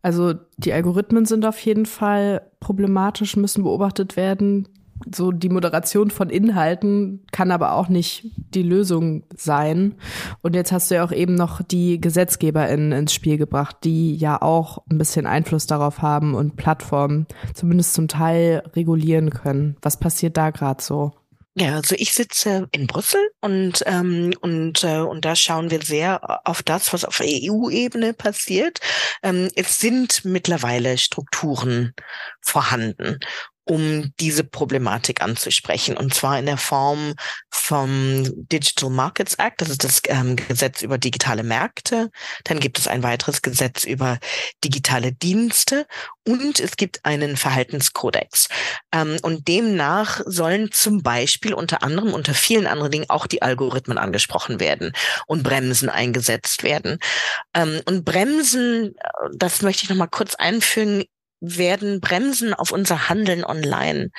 Also 0.02 0.34
die 0.56 0.72
Algorithmen 0.72 1.26
sind 1.26 1.44
auf 1.44 1.58
jeden 1.60 1.86
Fall 1.86 2.42
problematisch, 2.58 3.36
müssen 3.36 3.64
beobachtet 3.64 4.16
werden. 4.16 4.68
So 5.14 5.32
die 5.32 5.48
Moderation 5.48 6.10
von 6.10 6.28
Inhalten 6.28 7.20
kann 7.32 7.50
aber 7.50 7.72
auch 7.72 7.88
nicht 7.88 8.30
die 8.54 8.62
Lösung 8.62 9.22
sein. 9.34 9.94
Und 10.42 10.54
jetzt 10.54 10.72
hast 10.72 10.90
du 10.90 10.96
ja 10.96 11.04
auch 11.04 11.12
eben 11.12 11.34
noch 11.34 11.62
die 11.62 12.00
GesetzgeberInnen 12.00 12.92
ins 12.92 13.14
Spiel 13.14 13.38
gebracht, 13.38 13.78
die 13.84 14.14
ja 14.14 14.40
auch 14.40 14.82
ein 14.90 14.98
bisschen 14.98 15.26
Einfluss 15.26 15.66
darauf 15.66 16.02
haben 16.02 16.34
und 16.34 16.56
Plattformen 16.56 17.26
zumindest 17.54 17.94
zum 17.94 18.08
Teil 18.08 18.62
regulieren 18.76 19.30
können. 19.30 19.76
Was 19.80 19.98
passiert 19.98 20.36
da 20.36 20.50
gerade 20.50 20.82
so? 20.82 21.12
Ja, 21.56 21.74
also 21.74 21.96
ich 21.98 22.12
sitze 22.12 22.68
in 22.70 22.86
Brüssel 22.86 23.20
und 23.40 23.82
ähm, 23.86 24.32
und 24.40 24.84
äh, 24.84 24.98
und 24.98 25.24
da 25.24 25.34
schauen 25.34 25.70
wir 25.70 25.82
sehr 25.82 26.40
auf 26.46 26.62
das, 26.62 26.92
was 26.92 27.04
auf 27.04 27.20
EU-Ebene 27.20 28.14
passiert. 28.14 28.78
Ähm, 29.22 29.50
es 29.56 29.78
sind 29.78 30.24
mittlerweile 30.24 30.96
Strukturen 30.96 31.92
vorhanden 32.40 33.18
um 33.64 34.12
diese 34.18 34.44
Problematik 34.44 35.22
anzusprechen. 35.22 35.96
Und 35.96 36.14
zwar 36.14 36.38
in 36.38 36.46
der 36.46 36.56
Form 36.56 37.14
vom 37.50 38.24
Digital 38.34 38.90
Markets 38.90 39.34
Act, 39.34 39.60
das 39.60 39.68
ist 39.68 39.84
das 39.84 40.02
ähm, 40.08 40.36
Gesetz 40.36 40.82
über 40.82 40.98
digitale 40.98 41.42
Märkte. 41.42 42.10
Dann 42.44 42.58
gibt 42.58 42.78
es 42.78 42.88
ein 42.88 43.02
weiteres 43.02 43.42
Gesetz 43.42 43.84
über 43.84 44.18
digitale 44.64 45.12
Dienste 45.12 45.86
und 46.26 46.58
es 46.58 46.76
gibt 46.76 47.04
einen 47.04 47.36
Verhaltenskodex. 47.36 48.48
Ähm, 48.92 49.18
und 49.22 49.46
demnach 49.46 50.20
sollen 50.26 50.72
zum 50.72 51.02
Beispiel 51.02 51.54
unter 51.54 51.82
anderem, 51.82 52.12
unter 52.12 52.34
vielen 52.34 52.66
anderen 52.66 52.90
Dingen 52.90 53.10
auch 53.10 53.26
die 53.26 53.42
Algorithmen 53.42 53.98
angesprochen 53.98 54.58
werden 54.60 54.92
und 55.26 55.42
Bremsen 55.42 55.88
eingesetzt 55.88 56.62
werden. 56.62 56.98
Ähm, 57.54 57.80
und 57.84 58.04
Bremsen, 58.04 58.96
äh, 58.96 59.28
das 59.34 59.62
möchte 59.62 59.84
ich 59.84 59.90
noch 59.90 59.96
mal 59.96 60.06
kurz 60.08 60.34
einfügen, 60.34 61.04
werden 61.40 62.00
bremsen 62.00 62.54
auf 62.54 62.70
unser 62.72 63.08
Handeln 63.08 63.44
online. 63.44 64.10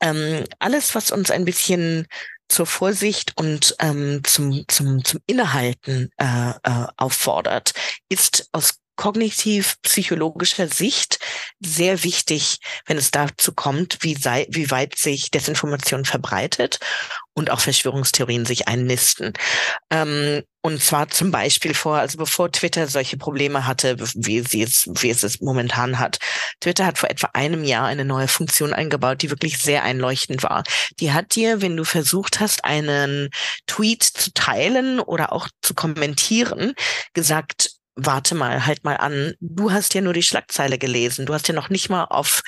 Ähm, 0.00 0.44
alles, 0.58 0.94
was 0.94 1.10
uns 1.10 1.30
ein 1.30 1.44
bisschen 1.44 2.06
zur 2.48 2.66
Vorsicht 2.66 3.32
und 3.36 3.74
ähm, 3.80 4.20
zum, 4.24 4.64
zum, 4.68 5.04
zum 5.04 5.20
Innehalten 5.26 6.10
äh, 6.18 6.50
äh, 6.50 6.86
auffordert, 6.96 7.72
ist 8.08 8.48
aus 8.52 8.80
kognitiv-psychologischer 8.96 10.68
Sicht 10.68 11.18
sehr 11.60 12.04
wichtig, 12.04 12.58
wenn 12.86 12.96
es 12.96 13.10
dazu 13.10 13.52
kommt, 13.52 13.98
wie, 14.00 14.14
sei, 14.14 14.46
wie 14.50 14.70
weit 14.70 14.96
sich 14.98 15.30
Desinformation 15.30 16.04
verbreitet 16.04 16.78
und 17.34 17.50
auch 17.50 17.60
Verschwörungstheorien 17.60 18.46
sich 18.46 18.68
einnisten. 18.68 19.32
Ähm, 19.90 20.42
und 20.62 20.82
zwar 20.82 21.08
zum 21.08 21.30
Beispiel 21.30 21.74
vor, 21.74 21.98
also 21.98 22.16
bevor 22.16 22.50
Twitter 22.50 22.86
solche 22.86 23.18
Probleme 23.18 23.66
hatte, 23.66 23.96
wie 24.14 24.40
sie 24.40 24.62
es, 24.62 24.88
wie 24.88 25.10
es 25.10 25.22
es 25.22 25.40
momentan 25.40 25.98
hat. 25.98 26.18
Twitter 26.60 26.86
hat 26.86 26.96
vor 26.96 27.10
etwa 27.10 27.28
einem 27.34 27.64
Jahr 27.64 27.86
eine 27.86 28.04
neue 28.04 28.28
Funktion 28.28 28.72
eingebaut, 28.72 29.20
die 29.20 29.30
wirklich 29.30 29.58
sehr 29.58 29.82
einleuchtend 29.82 30.42
war. 30.42 30.62
Die 31.00 31.12
hat 31.12 31.34
dir, 31.34 31.60
wenn 31.60 31.76
du 31.76 31.84
versucht 31.84 32.40
hast, 32.40 32.64
einen 32.64 33.28
Tweet 33.66 34.04
zu 34.04 34.32
teilen 34.32 35.00
oder 35.00 35.32
auch 35.32 35.48
zu 35.60 35.74
kommentieren, 35.74 36.72
gesagt, 37.12 37.72
warte 37.96 38.34
mal, 38.34 38.66
halt 38.66 38.84
mal 38.84 38.96
an, 38.96 39.34
du 39.40 39.72
hast 39.72 39.94
ja 39.94 40.00
nur 40.00 40.12
die 40.12 40.22
Schlagzeile 40.22 40.78
gelesen, 40.78 41.26
du 41.26 41.34
hast 41.34 41.48
ja 41.48 41.54
noch 41.54 41.70
nicht 41.70 41.90
mal 41.90 42.04
auf 42.04 42.42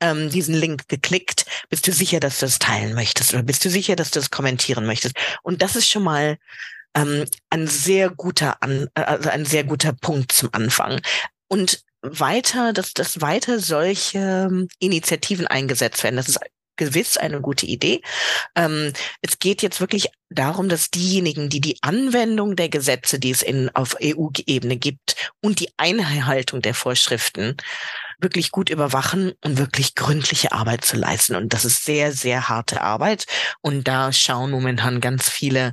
ähm, 0.00 0.30
diesen 0.30 0.54
Link 0.54 0.88
geklickt. 0.88 1.46
Bist 1.68 1.86
du 1.86 1.92
sicher, 1.92 2.20
dass 2.20 2.38
du 2.38 2.46
es 2.46 2.58
teilen 2.58 2.94
möchtest 2.94 3.34
oder 3.34 3.42
bist 3.42 3.64
du 3.64 3.70
sicher, 3.70 3.96
dass 3.96 4.10
du 4.10 4.20
es 4.20 4.30
kommentieren 4.30 4.86
möchtest? 4.86 5.16
Und 5.42 5.62
das 5.62 5.76
ist 5.76 5.88
schon 5.88 6.04
mal 6.04 6.38
ähm, 6.96 7.24
ein 7.50 7.66
sehr 7.66 8.10
guter 8.10 8.62
an, 8.62 8.88
also 8.94 9.30
ein 9.30 9.44
sehr 9.44 9.64
guter 9.64 9.92
Punkt 9.92 10.32
zum 10.32 10.50
Anfang. 10.52 11.00
Und 11.48 11.82
weiter, 12.02 12.72
dass, 12.72 12.92
dass 12.92 13.20
weiter 13.20 13.58
solche 13.60 14.18
ähm, 14.18 14.68
Initiativen 14.78 15.46
eingesetzt 15.46 16.04
werden. 16.04 16.16
Das 16.16 16.28
ist 16.28 16.38
gewiss 16.76 17.16
eine 17.16 17.40
gute 17.40 17.66
Idee. 17.66 18.02
Ähm, 18.56 18.92
es 19.22 19.38
geht 19.38 19.62
jetzt 19.62 19.80
wirklich 19.80 20.08
darum, 20.30 20.68
dass 20.68 20.90
diejenigen, 20.90 21.48
die 21.48 21.60
die 21.60 21.78
Anwendung 21.82 22.56
der 22.56 22.68
Gesetze, 22.68 23.18
die 23.18 23.30
es 23.30 23.42
in, 23.42 23.70
auf 23.74 23.96
EU-Ebene 24.02 24.76
gibt 24.76 25.32
und 25.40 25.60
die 25.60 25.70
Einhaltung 25.76 26.62
der 26.62 26.74
Vorschriften 26.74 27.56
wirklich 28.20 28.50
gut 28.50 28.70
überwachen 28.70 29.32
und 29.44 29.58
wirklich 29.58 29.94
gründliche 29.94 30.52
Arbeit 30.52 30.84
zu 30.84 30.96
leisten. 30.96 31.36
Und 31.36 31.52
das 31.52 31.64
ist 31.64 31.84
sehr, 31.84 32.12
sehr 32.12 32.48
harte 32.48 32.80
Arbeit. 32.80 33.26
Und 33.60 33.88
da 33.88 34.12
schauen 34.12 34.50
momentan 34.50 35.00
ganz 35.00 35.28
viele 35.28 35.72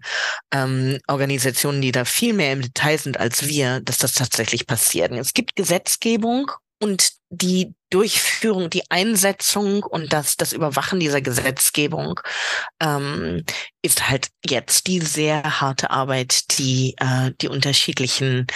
ähm, 0.52 1.00
Organisationen, 1.08 1.82
die 1.82 1.92
da 1.92 2.06
viel 2.06 2.34
mehr 2.34 2.54
im 2.54 2.62
Detail 2.62 2.98
sind 2.98 3.20
als 3.20 3.48
wir, 3.48 3.80
dass 3.82 3.98
das 3.98 4.14
tatsächlich 4.14 4.68
passiert. 4.68 5.12
Es 5.12 5.34
gibt 5.34 5.56
Gesetzgebung 5.56 6.52
und 6.82 7.12
die 7.30 7.76
Durchführung, 7.92 8.70
die 8.70 8.84
Einsetzung 8.90 9.84
und 9.84 10.14
das, 10.14 10.36
das 10.36 10.52
Überwachen 10.52 11.00
dieser 11.00 11.22
Gesetzgebung 11.22 12.20
ähm, 12.82 13.44
ist 13.82 14.10
halt 14.10 14.30
jetzt 14.46 14.88
die 14.88 15.00
sehr 15.00 15.62
harte 15.62 15.92
Arbeit, 15.92 16.58
die 16.58 16.96
äh, 16.98 17.32
die 17.40 17.50
unterschiedlichen 17.50 18.48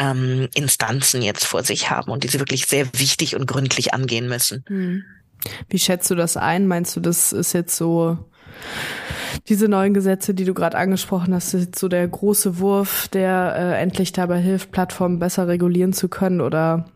ähm, 0.00 0.48
Instanzen 0.54 1.22
jetzt 1.22 1.44
vor 1.44 1.62
sich 1.62 1.90
haben 1.90 2.10
und 2.10 2.24
die 2.24 2.28
sie 2.28 2.38
wirklich 2.38 2.66
sehr 2.66 2.86
wichtig 2.94 3.36
und 3.36 3.46
gründlich 3.46 3.92
angehen 3.92 4.28
müssen. 4.28 4.64
Hm. 4.66 5.04
Wie 5.68 5.78
schätzt 5.78 6.10
du 6.10 6.14
das 6.14 6.36
ein? 6.36 6.66
Meinst 6.66 6.96
du, 6.96 7.00
das 7.00 7.32
ist 7.32 7.52
jetzt 7.52 7.76
so 7.76 8.18
diese 9.48 9.68
neuen 9.68 9.94
Gesetze, 9.94 10.34
die 10.34 10.44
du 10.44 10.54
gerade 10.54 10.78
angesprochen 10.78 11.34
hast, 11.34 11.54
ist 11.54 11.78
so 11.78 11.88
der 11.88 12.06
große 12.08 12.58
Wurf, 12.58 13.08
der 13.08 13.54
äh, 13.56 13.80
endlich 13.80 14.12
dabei 14.12 14.40
hilft, 14.40 14.72
Plattformen 14.72 15.18
besser 15.18 15.48
regulieren 15.48 15.92
zu 15.92 16.08
können 16.08 16.40
oder 16.40 16.86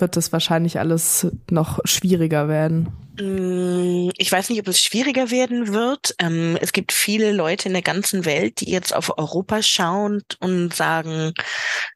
wird 0.00 0.16
das 0.16 0.32
wahrscheinlich 0.32 0.78
alles 0.78 1.26
noch 1.50 1.80
schwieriger 1.84 2.48
werden? 2.48 2.88
Mm, 3.20 4.10
ich 4.16 4.32
weiß 4.32 4.48
nicht, 4.48 4.60
ob 4.60 4.68
es 4.68 4.80
schwieriger 4.80 5.30
werden 5.30 5.72
wird. 5.72 6.14
Ähm, 6.18 6.56
es 6.60 6.72
gibt 6.72 6.92
viele 6.92 7.32
Leute 7.32 7.68
in 7.68 7.74
der 7.74 7.82
ganzen 7.82 8.24
Welt, 8.24 8.60
die 8.60 8.70
jetzt 8.70 8.94
auf 8.94 9.16
Europa 9.18 9.62
schauen 9.62 10.22
und 10.40 10.74
sagen, 10.74 11.34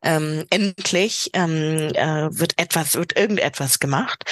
ähm, 0.03 0.45
endlich 0.51 1.31
ähm, 1.33 1.91
äh, 1.95 2.29
wird 2.31 2.59
etwas, 2.59 2.95
wird 2.95 3.17
irgendetwas 3.17 3.81
gemacht. 3.81 4.25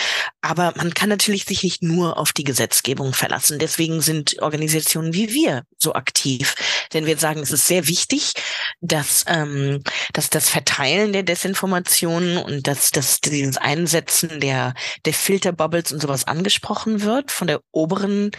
Aber 0.42 0.74
man 0.76 0.92
kann 0.92 1.08
natürlich 1.08 1.44
sich 1.44 1.62
nicht 1.62 1.82
nur 1.82 2.18
auf 2.18 2.32
die 2.32 2.44
Gesetzgebung 2.44 3.14
verlassen. 3.14 3.58
Deswegen 3.58 4.00
sind 4.00 4.40
Organisationen 4.40 5.14
wie 5.14 5.32
wir 5.32 5.64
so 5.78 5.94
aktiv. 5.94 6.54
Denn 6.92 7.06
wir 7.06 7.16
sagen, 7.16 7.40
es 7.40 7.52
ist 7.52 7.66
sehr 7.66 7.88
wichtig, 7.88 8.34
dass, 8.80 9.24
ähm, 9.28 9.82
dass 10.12 10.30
das 10.30 10.48
Verteilen 10.48 11.12
der 11.12 11.22
Desinformationen 11.22 12.38
und 12.38 12.66
dass, 12.66 12.90
dass 12.90 13.20
dieses 13.20 13.56
Einsetzen 13.56 14.40
der, 14.40 14.74
der 15.04 15.14
Filterbubbles 15.14 15.92
und 15.92 16.00
sowas 16.00 16.26
angesprochen 16.26 16.81
wird 16.86 17.30
von 17.30 17.46
der 17.46 17.60
oberen, 17.70 18.30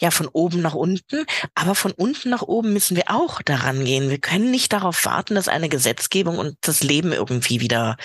ja, 0.00 0.10
von 0.10 0.28
oben 0.28 0.62
nach 0.62 0.74
unten. 0.74 1.24
Aber 1.54 1.74
von 1.74 1.92
unten 1.92 2.30
nach 2.30 2.42
oben 2.42 2.72
müssen 2.72 2.96
wir 2.96 3.04
auch 3.08 3.42
daran 3.42 3.84
gehen. 3.84 4.10
Wir 4.10 4.18
können 4.18 4.50
nicht 4.50 4.72
darauf 4.72 5.04
warten, 5.04 5.34
dass 5.34 5.48
eine 5.48 5.68
Gesetzgebung 5.68 6.38
und 6.38 6.56
das 6.60 6.82
Leben 6.82 7.12
irgendwie 7.12 7.60
wieder 7.60 7.96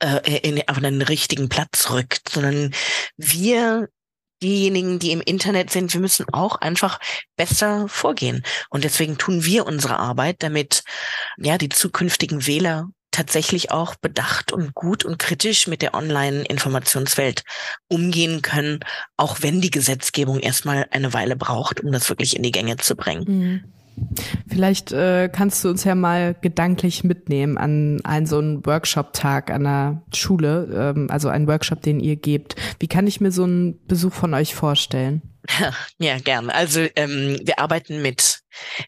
äh, 0.00 0.38
in, 0.40 0.62
auf 0.68 0.78
einen 0.78 1.02
richtigen 1.02 1.48
Platz 1.48 1.90
rückt, 1.90 2.28
sondern 2.30 2.74
wir 3.16 3.88
diejenigen, 4.42 4.98
die 4.98 5.12
im 5.12 5.20
Internet 5.20 5.70
sind, 5.70 5.92
wir 5.94 6.00
müssen 6.00 6.26
auch 6.32 6.56
einfach 6.56 6.98
besser 7.36 7.88
vorgehen. 7.88 8.44
Und 8.68 8.84
deswegen 8.84 9.16
tun 9.16 9.44
wir 9.44 9.66
unsere 9.66 9.98
Arbeit, 9.98 10.42
damit 10.42 10.82
ja 11.38 11.56
die 11.56 11.70
zukünftigen 11.70 12.46
Wähler 12.46 12.88
tatsächlich 13.14 13.70
auch 13.70 13.94
bedacht 13.94 14.52
und 14.52 14.74
gut 14.74 15.04
und 15.04 15.18
kritisch 15.18 15.68
mit 15.68 15.82
der 15.82 15.94
Online-Informationswelt 15.94 17.44
umgehen 17.88 18.42
können, 18.42 18.80
auch 19.16 19.38
wenn 19.40 19.60
die 19.60 19.70
Gesetzgebung 19.70 20.40
erstmal 20.40 20.86
eine 20.90 21.14
Weile 21.14 21.36
braucht, 21.36 21.80
um 21.80 21.92
das 21.92 22.08
wirklich 22.08 22.36
in 22.36 22.42
die 22.42 22.50
Gänge 22.50 22.76
zu 22.76 22.96
bringen. 22.96 23.24
Mhm. 23.26 23.64
Vielleicht 24.48 24.90
äh, 24.90 25.28
kannst 25.32 25.62
du 25.64 25.68
uns 25.68 25.84
ja 25.84 25.94
mal 25.94 26.34
gedanklich 26.40 27.04
mitnehmen 27.04 27.56
an 27.56 28.00
einen 28.04 28.26
so 28.26 28.38
einen 28.38 28.66
Workshop-Tag 28.66 29.52
an 29.52 29.62
der 29.62 30.02
Schule, 30.12 30.94
ähm, 30.96 31.06
also 31.08 31.28
einen 31.28 31.46
Workshop, 31.46 31.82
den 31.82 32.00
ihr 32.00 32.16
gebt. 32.16 32.56
Wie 32.80 32.88
kann 32.88 33.06
ich 33.06 33.20
mir 33.20 33.30
so 33.30 33.44
einen 33.44 33.78
Besuch 33.86 34.12
von 34.12 34.34
euch 34.34 34.56
vorstellen? 34.56 35.22
Ja, 35.98 36.18
gern. 36.18 36.50
Also 36.50 36.86
ähm, 36.96 37.38
wir 37.42 37.58
arbeiten 37.58 38.02
mit 38.02 38.40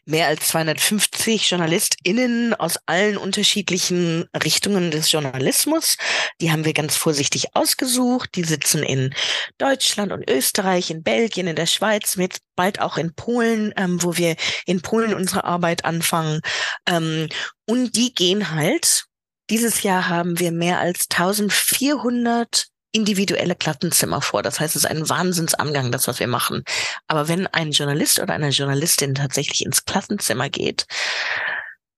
mehr 0.05 0.27
als 0.27 0.47
250 0.47 1.49
JournalistInnen 1.49 2.53
aus 2.53 2.77
allen 2.85 3.17
unterschiedlichen 3.17 4.25
Richtungen 4.43 4.91
des 4.91 5.11
Journalismus. 5.11 5.97
Die 6.41 6.51
haben 6.51 6.65
wir 6.65 6.73
ganz 6.73 6.95
vorsichtig 6.95 7.55
ausgesucht. 7.55 8.31
Die 8.35 8.43
sitzen 8.43 8.83
in 8.83 9.13
Deutschland 9.57 10.11
und 10.11 10.29
Österreich, 10.29 10.89
in 10.89 11.03
Belgien, 11.03 11.47
in 11.47 11.55
der 11.55 11.65
Schweiz, 11.65 12.17
mit 12.17 12.37
bald 12.55 12.81
auch 12.81 12.97
in 12.97 13.13
Polen, 13.13 13.73
ähm, 13.77 14.01
wo 14.01 14.17
wir 14.17 14.35
in 14.65 14.81
Polen 14.81 15.13
unsere 15.13 15.43
Arbeit 15.43 15.85
anfangen. 15.85 16.41
Ähm, 16.87 17.27
und 17.65 17.95
die 17.95 18.13
gehen 18.13 18.51
halt 18.51 19.05
dieses 19.49 19.83
Jahr 19.83 20.09
haben 20.09 20.39
wir 20.39 20.51
mehr 20.51 20.79
als 20.79 21.07
1400 21.09 22.67
individuelle 22.91 23.55
Klassenzimmer 23.55 24.21
vor. 24.21 24.43
Das 24.43 24.59
heißt, 24.59 24.75
es 24.75 24.83
ist 24.83 24.89
ein 24.89 25.09
Wahnsinnsangang, 25.09 25.91
das, 25.91 26.07
was 26.07 26.19
wir 26.19 26.27
machen. 26.27 26.63
Aber 27.07 27.27
wenn 27.27 27.47
ein 27.47 27.71
Journalist 27.71 28.19
oder 28.19 28.33
eine 28.33 28.49
Journalistin 28.49 29.15
tatsächlich 29.15 29.65
ins 29.65 29.85
Klassenzimmer 29.85 30.49
geht, 30.49 30.85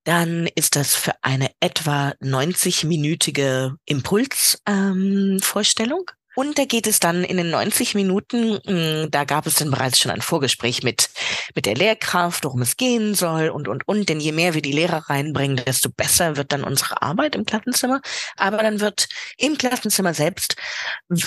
dann 0.03 0.47
ist 0.55 0.75
das 0.75 0.95
für 0.95 1.13
eine 1.21 1.51
etwa 1.59 2.13
90-minütige 2.21 3.75
Impulsvorstellung. 3.85 6.09
Ähm, 6.09 6.18
und 6.39 6.57
da 6.57 6.63
geht 6.63 6.87
es 6.87 7.01
dann 7.01 7.25
in 7.25 7.35
den 7.35 7.49
90 7.49 7.95
Minuten, 7.95 8.59
hm, 8.65 9.11
da 9.11 9.25
gab 9.25 9.45
es 9.45 9.55
dann 9.55 9.71
bereits 9.71 9.99
schon 9.99 10.09
ein 10.09 10.21
Vorgespräch 10.21 10.83
mit, 10.83 11.09
mit 11.53 11.65
der 11.65 11.75
Lehrkraft, 11.75 12.45
worum 12.45 12.61
es 12.61 12.77
gehen 12.77 13.13
soll 13.13 13.49
und, 13.49 13.67
und, 13.67 13.85
und. 13.89 14.07
Denn 14.07 14.21
je 14.21 14.31
mehr 14.31 14.53
wir 14.53 14.61
die 14.61 14.71
Lehrer 14.71 15.09
reinbringen, 15.09 15.61
desto 15.65 15.89
besser 15.89 16.37
wird 16.37 16.53
dann 16.53 16.63
unsere 16.63 17.01
Arbeit 17.01 17.35
im 17.35 17.45
Klassenzimmer. 17.45 17.99
Aber 18.37 18.59
dann 18.59 18.79
wird 18.79 19.09
im 19.37 19.57
Klassenzimmer 19.57 20.13
selbst 20.13 20.55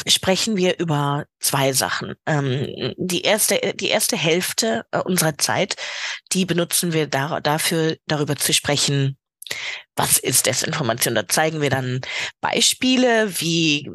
sprechen 0.06 0.56
wir 0.56 0.78
über 0.78 1.26
zwei 1.40 1.74
Sachen. 1.74 2.14
Ähm, 2.24 2.94
die 2.96 3.20
erste, 3.20 3.60
die 3.74 3.88
erste 3.88 4.16
Hälfte 4.16 4.86
äh, 4.92 4.98
unserer 5.00 5.36
Zeit, 5.36 5.76
die 6.32 6.46
benutzen 6.46 6.94
wir 6.94 7.06
da, 7.06 7.40
dafür, 7.40 7.98
darüber 8.06 8.36
zu 8.36 8.54
sprechen, 8.54 9.18
was 9.96 10.18
ist 10.18 10.46
Desinformation? 10.46 11.14
Da 11.14 11.28
zeigen 11.28 11.60
wir 11.60 11.70
dann 11.70 12.00
Beispiele, 12.40 13.40
wie, 13.40 13.90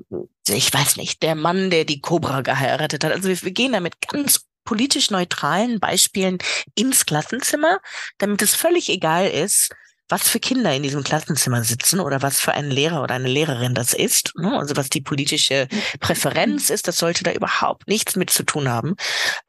ich 0.48 0.74
weiß 0.74 0.98
nicht, 0.98 1.24
der 1.24 1.36
Mann, 1.36 1.70
der 1.70 1.86
die 1.86 2.02
Cobra 2.02 2.42
geheiratet 2.42 3.04
hat. 3.04 3.12
Also 3.12 3.30
wir, 3.30 3.42
wir 3.42 3.52
gehen 3.52 3.74
da 3.74 3.80
mit 3.80 3.96
ganz 4.08 4.42
politisch 4.64 5.12
neutralen 5.12 5.80
Beispielen 5.80 6.40
ins 6.76 7.06
Klassenzimmer, 7.06 7.80
damit 8.18 8.42
es 8.42 8.54
völlig 8.54 8.90
egal 8.90 9.28
ist, 9.30 9.74
was 10.10 10.30
für 10.30 10.40
Kinder 10.40 10.74
in 10.74 10.84
diesem 10.84 11.04
Klassenzimmer 11.04 11.64
sitzen 11.64 12.00
oder 12.00 12.22
was 12.22 12.40
für 12.40 12.54
ein 12.54 12.70
Lehrer 12.70 13.04
oder 13.04 13.16
eine 13.16 13.28
Lehrerin 13.28 13.74
das 13.74 13.94
ist. 13.94 14.34
Ne? 14.38 14.58
Also 14.58 14.76
was 14.76 14.90
die 14.90 15.02
politische 15.02 15.68
Präferenz 16.00 16.70
ist, 16.70 16.88
das 16.88 16.98
sollte 16.98 17.24
da 17.24 17.32
überhaupt 17.32 17.88
nichts 17.88 18.16
mit 18.16 18.30
zu 18.30 18.44
tun 18.44 18.70
haben. 18.70 18.96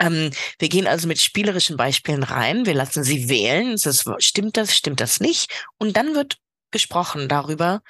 Ähm, 0.01 0.31
wir 0.59 0.69
gehen 0.69 0.87
also 0.87 1.07
mit 1.07 1.21
spielerischen 1.21 1.77
Beispielen 1.77 2.23
rein. 2.23 2.67
Wir 2.67 2.75
lassen 2.75 3.05
sie 3.05 3.29
wählen. 3.29 3.77
Das, 3.83 4.05
stimmt 4.19 4.57
das, 4.57 4.75
stimmt 4.75 5.01
das 5.01 5.21
nicht? 5.21 5.67
Und 5.79 5.97
dann 5.97 6.15
wird 6.15 6.39
gesprochen 6.71 7.29
darüber, 7.29 7.81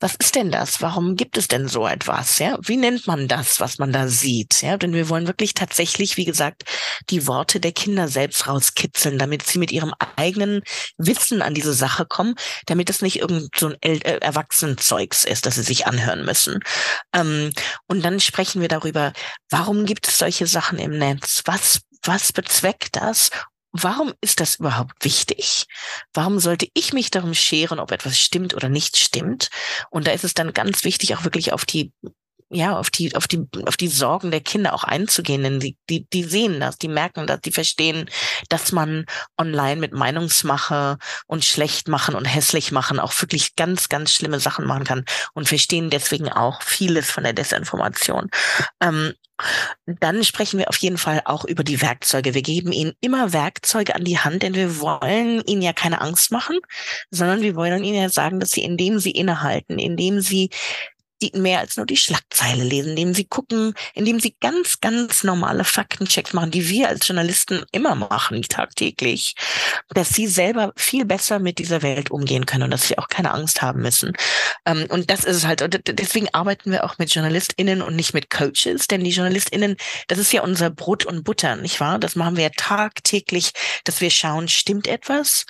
was 0.00 0.14
ist 0.14 0.34
denn 0.34 0.50
das? 0.50 0.80
Warum 0.80 1.14
gibt 1.14 1.36
es 1.36 1.46
denn 1.46 1.68
so 1.68 1.86
etwas? 1.86 2.38
Ja, 2.38 2.58
wie 2.62 2.78
nennt 2.78 3.06
man 3.06 3.28
das, 3.28 3.60
was 3.60 3.78
man 3.78 3.92
da 3.92 4.08
sieht? 4.08 4.62
Ja, 4.62 4.78
denn 4.78 4.94
wir 4.94 5.08
wollen 5.10 5.26
wirklich 5.26 5.52
tatsächlich, 5.54 6.16
wie 6.16 6.24
gesagt, 6.24 6.64
die 7.10 7.26
Worte 7.26 7.60
der 7.60 7.72
Kinder 7.72 8.08
selbst 8.08 8.48
rauskitzeln, 8.48 9.18
damit 9.18 9.46
sie 9.46 9.58
mit 9.58 9.70
ihrem 9.70 9.92
eigenen 10.16 10.62
Wissen 10.96 11.42
an 11.42 11.54
diese 11.54 11.74
Sache 11.74 12.06
kommen, 12.06 12.34
damit 12.66 12.88
es 12.88 13.02
nicht 13.02 13.20
irgend 13.20 13.50
so 13.56 13.68
ein 13.68 13.76
äh, 13.82 14.18
Erwachsenenzeugs 14.20 15.24
ist, 15.24 15.44
das 15.44 15.56
sie 15.56 15.62
sich 15.62 15.86
anhören 15.86 16.24
müssen. 16.24 16.60
Ähm, 17.14 17.52
und 17.86 18.02
dann 18.02 18.20
sprechen 18.20 18.62
wir 18.62 18.68
darüber, 18.68 19.12
warum 19.50 19.84
gibt 19.84 20.08
es 20.08 20.18
solche 20.18 20.46
Sachen 20.46 20.78
im 20.78 20.98
Netz? 20.98 21.42
Was 21.44 21.82
was 22.02 22.32
bezweckt 22.32 22.96
das 22.96 23.30
warum 23.72 24.12
ist 24.20 24.40
das 24.40 24.56
überhaupt 24.56 25.04
wichtig? 25.04 25.66
Warum 26.12 26.38
sollte 26.38 26.68
ich 26.74 26.92
mich 26.92 27.10
darum 27.10 27.34
scheren, 27.34 27.78
ob 27.78 27.92
etwas 27.92 28.18
stimmt 28.18 28.54
oder 28.54 28.68
nicht 28.68 28.96
stimmt? 28.96 29.50
Und 29.90 30.06
da 30.06 30.12
ist 30.12 30.24
es 30.24 30.34
dann 30.34 30.52
ganz 30.52 30.84
wichtig, 30.84 31.14
auch 31.14 31.24
wirklich 31.24 31.52
auf 31.52 31.64
die 31.64 31.92
ja, 32.52 32.76
auf 32.76 32.90
die, 32.90 33.14
auf 33.14 33.28
die, 33.28 33.46
auf 33.64 33.76
die 33.76 33.88
Sorgen 33.88 34.32
der 34.32 34.40
Kinder 34.40 34.74
auch 34.74 34.82
einzugehen, 34.82 35.44
denn 35.44 35.60
die, 35.60 35.76
die, 35.88 36.06
die 36.12 36.24
sehen 36.24 36.58
das, 36.58 36.78
die 36.78 36.88
merken 36.88 37.28
das, 37.28 37.40
die 37.40 37.52
verstehen, 37.52 38.10
dass 38.48 38.72
man 38.72 39.06
online 39.38 39.80
mit 39.80 39.92
Meinungsmache 39.92 40.98
und 41.26 41.44
schlecht 41.44 41.86
machen 41.86 42.16
und 42.16 42.24
hässlich 42.24 42.72
machen 42.72 42.98
auch 42.98 43.12
wirklich 43.20 43.54
ganz, 43.54 43.88
ganz 43.88 44.12
schlimme 44.12 44.40
Sachen 44.40 44.66
machen 44.66 44.84
kann 44.84 45.04
und 45.32 45.48
verstehen 45.48 45.90
deswegen 45.90 46.28
auch 46.28 46.62
vieles 46.62 47.08
von 47.08 47.22
der 47.22 47.32
Desinformation. 47.32 48.28
Ähm, 48.80 49.14
dann 49.86 50.24
sprechen 50.24 50.58
wir 50.58 50.68
auf 50.68 50.76
jeden 50.78 50.98
Fall 50.98 51.22
auch 51.24 51.44
über 51.44 51.64
die 51.64 51.80
Werkzeuge. 51.80 52.34
Wir 52.34 52.42
geben 52.42 52.72
ihnen 52.72 52.92
immer 53.00 53.32
Werkzeuge 53.32 53.94
an 53.94 54.04
die 54.04 54.18
Hand, 54.18 54.42
denn 54.42 54.54
wir 54.54 54.80
wollen 54.80 55.42
ihnen 55.46 55.62
ja 55.62 55.72
keine 55.72 56.00
Angst 56.00 56.30
machen, 56.30 56.58
sondern 57.10 57.40
wir 57.40 57.54
wollen 57.54 57.84
ihnen 57.84 58.02
ja 58.02 58.08
sagen, 58.08 58.40
dass 58.40 58.50
sie, 58.50 58.62
indem 58.62 58.98
sie 58.98 59.12
innehalten, 59.12 59.78
indem 59.78 60.20
sie 60.20 60.50
die 61.22 61.32
mehr 61.34 61.60
als 61.60 61.76
nur 61.76 61.86
die 61.86 61.96
Schlagzeile 61.96 62.64
lesen, 62.64 62.90
indem 62.90 63.14
sie 63.14 63.24
gucken, 63.24 63.74
indem 63.94 64.20
sie 64.20 64.34
ganz, 64.40 64.80
ganz 64.80 65.24
normale 65.24 65.64
Faktenchecks 65.64 66.32
machen, 66.32 66.50
die 66.50 66.68
wir 66.68 66.88
als 66.88 67.06
Journalisten 67.06 67.64
immer 67.72 67.94
machen, 67.94 68.42
tagtäglich, 68.42 69.34
dass 69.90 70.10
sie 70.10 70.26
selber 70.26 70.72
viel 70.76 71.04
besser 71.04 71.38
mit 71.38 71.58
dieser 71.58 71.82
Welt 71.82 72.10
umgehen 72.10 72.46
können 72.46 72.64
und 72.64 72.70
dass 72.70 72.88
sie 72.88 72.98
auch 72.98 73.08
keine 73.08 73.32
Angst 73.32 73.62
haben 73.62 73.82
müssen. 73.82 74.12
Ähm, 74.66 74.86
und 74.88 75.10
das 75.10 75.24
ist 75.24 75.46
halt. 75.46 75.62
Und 75.62 75.80
deswegen 75.86 76.28
arbeiten 76.32 76.70
wir 76.70 76.84
auch 76.84 76.98
mit 76.98 77.14
JournalistInnen 77.14 77.82
und 77.82 77.96
nicht 77.96 78.14
mit 78.14 78.30
Coaches, 78.30 78.88
denn 78.88 79.04
die 79.04 79.10
JournalistInnen, 79.10 79.76
das 80.08 80.18
ist 80.18 80.32
ja 80.32 80.42
unser 80.42 80.70
Brot 80.70 81.04
und 81.04 81.24
Butter, 81.24 81.56
nicht 81.56 81.80
wahr? 81.80 81.98
Das 81.98 82.16
machen 82.16 82.36
wir 82.36 82.44
ja 82.44 82.50
tagtäglich, 82.56 83.52
dass 83.84 84.00
wir 84.00 84.10
schauen, 84.10 84.48
stimmt 84.48 84.86
etwas 84.86 85.46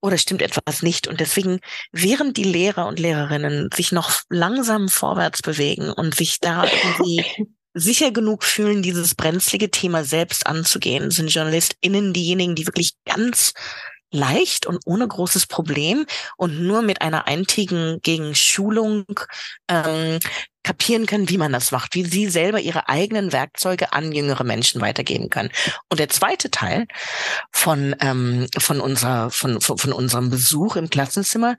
oder 0.00 0.18
stimmt 0.18 0.42
etwas 0.42 0.82
nicht. 0.82 1.06
Und 1.06 1.20
deswegen, 1.20 1.60
während 1.92 2.36
die 2.36 2.44
Lehrer 2.44 2.86
und 2.86 2.98
Lehrerinnen 2.98 3.70
sich 3.74 3.92
noch 3.92 4.20
langsam 4.28 4.88
vorwärts 4.96 5.42
bewegen 5.42 5.90
und 5.90 6.14
sich 6.14 6.40
da 6.40 6.64
irgendwie 6.64 7.24
sicher 7.74 8.10
genug 8.10 8.42
fühlen, 8.42 8.82
dieses 8.82 9.14
brenzlige 9.14 9.70
Thema 9.70 10.04
selbst 10.04 10.46
anzugehen, 10.46 11.10
sind 11.10 11.32
JournalistInnen 11.32 12.12
diejenigen, 12.12 12.54
die 12.54 12.66
wirklich 12.66 12.94
ganz 13.04 13.52
leicht 14.10 14.66
und 14.66 14.80
ohne 14.86 15.06
großes 15.06 15.46
Problem 15.46 16.06
und 16.36 16.60
nur 16.60 16.82
mit 16.82 17.02
einer 17.02 17.26
eintägigen 17.26 18.34
Schulung 18.34 19.04
ähm, 19.68 20.20
kapieren 20.62 21.06
können, 21.06 21.28
wie 21.28 21.38
man 21.38 21.52
das 21.52 21.70
macht, 21.70 21.94
wie 21.94 22.04
sie 22.04 22.28
selber 22.28 22.58
ihre 22.58 22.88
eigenen 22.88 23.32
Werkzeuge 23.32 23.92
an 23.92 24.10
jüngere 24.12 24.42
Menschen 24.42 24.80
weitergeben 24.80 25.30
können. 25.30 25.50
Und 25.90 26.00
der 26.00 26.08
zweite 26.08 26.50
Teil 26.50 26.86
von 27.52 27.94
ähm, 28.00 28.48
von 28.58 28.80
unserer 28.80 29.30
von, 29.30 29.60
von, 29.60 29.78
von 29.78 29.92
unserem 29.92 30.30
Besuch 30.30 30.76
im 30.76 30.90
Klassenzimmer 30.90 31.56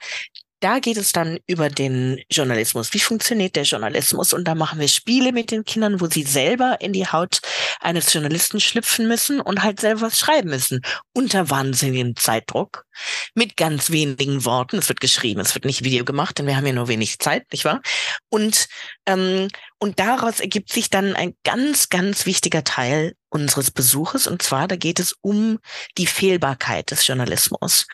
da 0.60 0.80
geht 0.80 0.98
es 0.98 1.12
dann 1.12 1.40
über 1.46 1.70
den 1.70 2.20
Journalismus. 2.32 2.94
Wie 2.94 3.00
funktioniert 3.00 3.56
der 3.56 3.64
Journalismus? 3.64 4.34
Und 4.34 4.46
da 4.46 4.56
machen 4.56 4.80
wir 4.80 4.88
Spiele 4.88 5.32
mit 5.32 5.52
den 5.52 5.64
Kindern, 5.66 6.02
wo 6.02 6.08
sie 6.08 6.24
selber 6.24 6.78
in 6.82 6.94
die 6.94 7.08
Haut 7.08 7.42
eines 7.80 8.12
Journalisten 8.12 8.60
schlüpfen 8.60 9.08
müssen 9.08 9.40
und 9.40 9.62
halt 9.64 9.80
selber 9.80 10.02
was 10.02 10.18
schreiben 10.18 10.50
müssen. 10.50 10.82
Unter 11.14 11.50
wahnsinnigem 11.52 12.16
Zeitdruck. 12.16 12.87
Mit 13.36 13.58
ganz 13.58 13.92
wenigen 13.92 14.46
Worten. 14.46 14.78
Es 14.78 14.90
wird 14.90 15.02
geschrieben, 15.02 15.42
es 15.42 15.56
wird 15.56 15.66
nicht 15.66 15.84
Video 15.84 16.06
gemacht, 16.06 16.38
denn 16.38 16.48
wir 16.48 16.58
haben 16.58 16.66
ja 16.66 16.74
nur 16.74 16.88
wenig 16.88 17.20
Zeit, 17.20 17.52
nicht 17.52 17.66
wahr? 17.66 17.82
Und, 18.30 18.68
ähm, 19.06 19.48
und 19.80 20.00
daraus 20.00 20.40
ergibt 20.40 20.72
sich 20.72 20.90
dann 20.90 21.16
ein 21.16 21.36
ganz, 21.44 21.90
ganz 21.90 22.26
wichtiger 22.26 22.64
Teil 22.64 23.14
unseres 23.30 23.72
Besuches. 23.72 24.28
Und 24.28 24.42
zwar, 24.42 24.68
da 24.68 24.76
geht 24.76 25.00
es 25.00 25.16
um 25.22 25.60
die 25.98 26.08
Fehlbarkeit 26.08 26.92
des 26.92 27.06
Journalismus. 27.06 27.86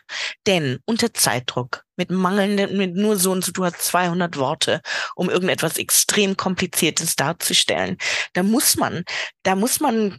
Denn 0.46 0.78
unter 0.84 1.12
Zeitdruck 1.12 1.84
mit 1.96 2.10
mangelnden, 2.10 2.76
mit 2.76 2.96
nur 2.96 3.16
so 3.16 3.30
und 3.30 3.44
so, 3.44 3.52
du 3.52 3.64
hast 3.64 3.80
200 3.82 4.36
Worte, 4.36 4.80
um 5.14 5.30
irgendetwas 5.30 5.76
extrem 5.76 6.36
kompliziertes 6.36 7.14
darzustellen. 7.14 7.98
Da 8.32 8.42
muss 8.42 8.76
man, 8.76 9.04
da 9.42 9.54
muss 9.54 9.80
man 9.80 10.16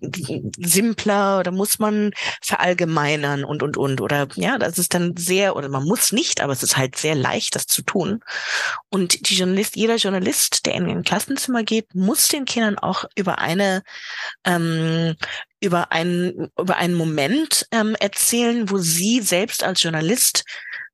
simpler, 0.58 1.43
da 1.43 1.52
muss 1.52 1.80
man 1.80 2.12
verallgemeinern 2.41 3.43
und, 3.43 3.62
und, 3.62 3.78
und. 3.78 4.00
Oder, 4.00 4.28
ja, 4.36 4.58
das 4.75 4.83
ist 4.83 4.93
dann 4.93 5.15
sehr, 5.15 5.55
oder 5.55 5.69
man 5.69 5.85
muss 5.85 6.11
nicht, 6.11 6.41
aber 6.41 6.51
es 6.51 6.63
ist 6.63 6.75
halt 6.75 6.97
sehr 6.97 7.15
leicht, 7.15 7.55
das 7.55 7.65
zu 7.65 7.81
tun. 7.81 8.19
Und 8.89 9.29
die 9.29 9.35
Journalist, 9.35 9.77
jeder 9.77 9.95
Journalist, 9.95 10.65
der 10.65 10.75
in 10.75 10.89
ein 10.89 11.03
Klassenzimmer 11.03 11.63
geht, 11.63 11.95
muss 11.95 12.27
den 12.27 12.43
Kindern 12.43 12.77
auch 12.77 13.05
über 13.15 13.39
eine, 13.39 13.83
ähm, 14.43 15.15
über 15.61 15.93
einen, 15.93 16.51
über 16.59 16.75
einen 16.75 16.95
Moment 16.95 17.65
ähm, 17.71 17.95
erzählen, 17.95 18.69
wo 18.69 18.77
sie 18.77 19.21
selbst 19.21 19.63
als 19.63 19.81
Journalist 19.81 20.43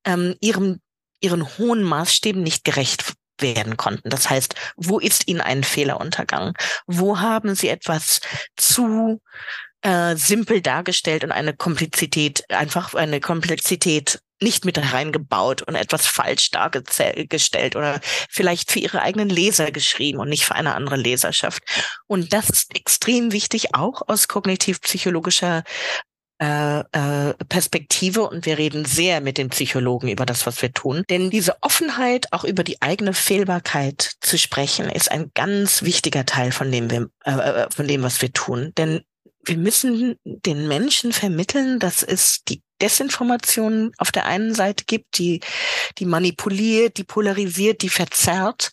ähm, 0.05 0.35
ihrem, 0.41 0.79
ihren 1.19 1.57
hohen 1.57 1.81
Maßstäben 1.81 2.43
nicht 2.43 2.63
gerecht 2.63 3.13
werden 3.39 3.77
konnten. 3.77 4.11
Das 4.11 4.29
heißt, 4.29 4.53
wo 4.75 4.99
ist 4.99 5.27
ihnen 5.27 5.41
ein 5.41 5.63
Fehler 5.63 5.99
untergangen? 5.99 6.53
Wo 6.85 7.19
haben 7.19 7.55
sie 7.55 7.69
etwas 7.69 8.21
zu 8.55 9.19
äh, 9.81 10.15
simpel 10.15 10.61
dargestellt 10.61 11.23
und 11.23 11.31
eine 11.31 11.53
Komplexität, 11.53 12.49
einfach 12.49 12.93
eine 12.93 13.19
Komplexität 13.19 14.21
nicht 14.41 14.65
mit 14.65 14.77
reingebaut 14.79 15.61
und 15.61 15.75
etwas 15.75 16.07
falsch 16.07 16.49
dargestellt 16.51 17.75
oder 17.75 17.99
vielleicht 18.29 18.71
für 18.71 18.79
ihre 18.79 19.01
eigenen 19.01 19.29
Leser 19.29 19.71
geschrieben 19.71 20.19
und 20.19 20.29
nicht 20.29 20.45
für 20.45 20.55
eine 20.55 20.73
andere 20.73 20.95
Leserschaft. 20.95 21.61
Und 22.07 22.33
das 22.33 22.49
ist 22.49 22.75
extrem 22.75 23.31
wichtig, 23.31 23.75
auch 23.75 24.01
aus 24.07 24.27
kognitiv-psychologischer 24.27 25.63
äh, 26.41 26.79
äh, 26.79 27.35
Perspektive 27.49 28.27
und 28.27 28.47
wir 28.47 28.57
reden 28.57 28.83
sehr 28.83 29.21
mit 29.21 29.37
den 29.37 29.49
Psychologen 29.49 30.07
über 30.07 30.25
das, 30.25 30.47
was 30.47 30.59
wir 30.63 30.73
tun. 30.73 31.03
Denn 31.07 31.29
diese 31.29 31.61
Offenheit, 31.61 32.33
auch 32.33 32.43
über 32.43 32.63
die 32.63 32.81
eigene 32.81 33.13
Fehlbarkeit 33.13 34.13
zu 34.21 34.39
sprechen, 34.39 34.89
ist 34.89 35.11
ein 35.11 35.29
ganz 35.35 35.83
wichtiger 35.83 36.25
Teil 36.25 36.51
von 36.51 36.71
dem, 36.71 36.89
äh, 36.89 37.31
äh 37.31 37.67
von 37.69 37.87
dem, 37.87 38.01
was 38.01 38.23
wir 38.23 38.33
tun. 38.33 38.73
Denn 38.75 39.01
wir 39.45 39.58
müssen 39.58 40.17
den 40.23 40.67
Menschen 40.67 41.13
vermitteln, 41.13 41.80
dass 41.80 42.04
es 42.04 42.43
die 42.47 42.62
Desinformation 42.82 43.91
auf 43.97 44.12
der 44.12 44.25
einen 44.25 44.56
Seite 44.56 44.86
gibt, 44.86 45.19
die, 45.19 45.39
die 45.99 46.06
manipuliert, 46.06 46.97
die 46.97 47.04
polarisiert, 47.04 47.84
die 47.84 47.89
verzerrt 47.89 48.71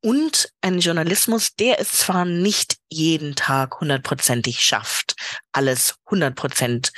und 0.00 0.50
einen 0.62 0.80
Journalismus, 0.80 1.54
der 1.56 1.78
es 1.78 1.92
zwar 1.92 2.24
nicht 2.24 2.76
jeden 2.88 3.34
Tag 3.36 3.80
hundertprozentig 3.80 4.62
schafft, 4.62 5.14
alles 5.52 5.96
hundertprozent 6.08 6.92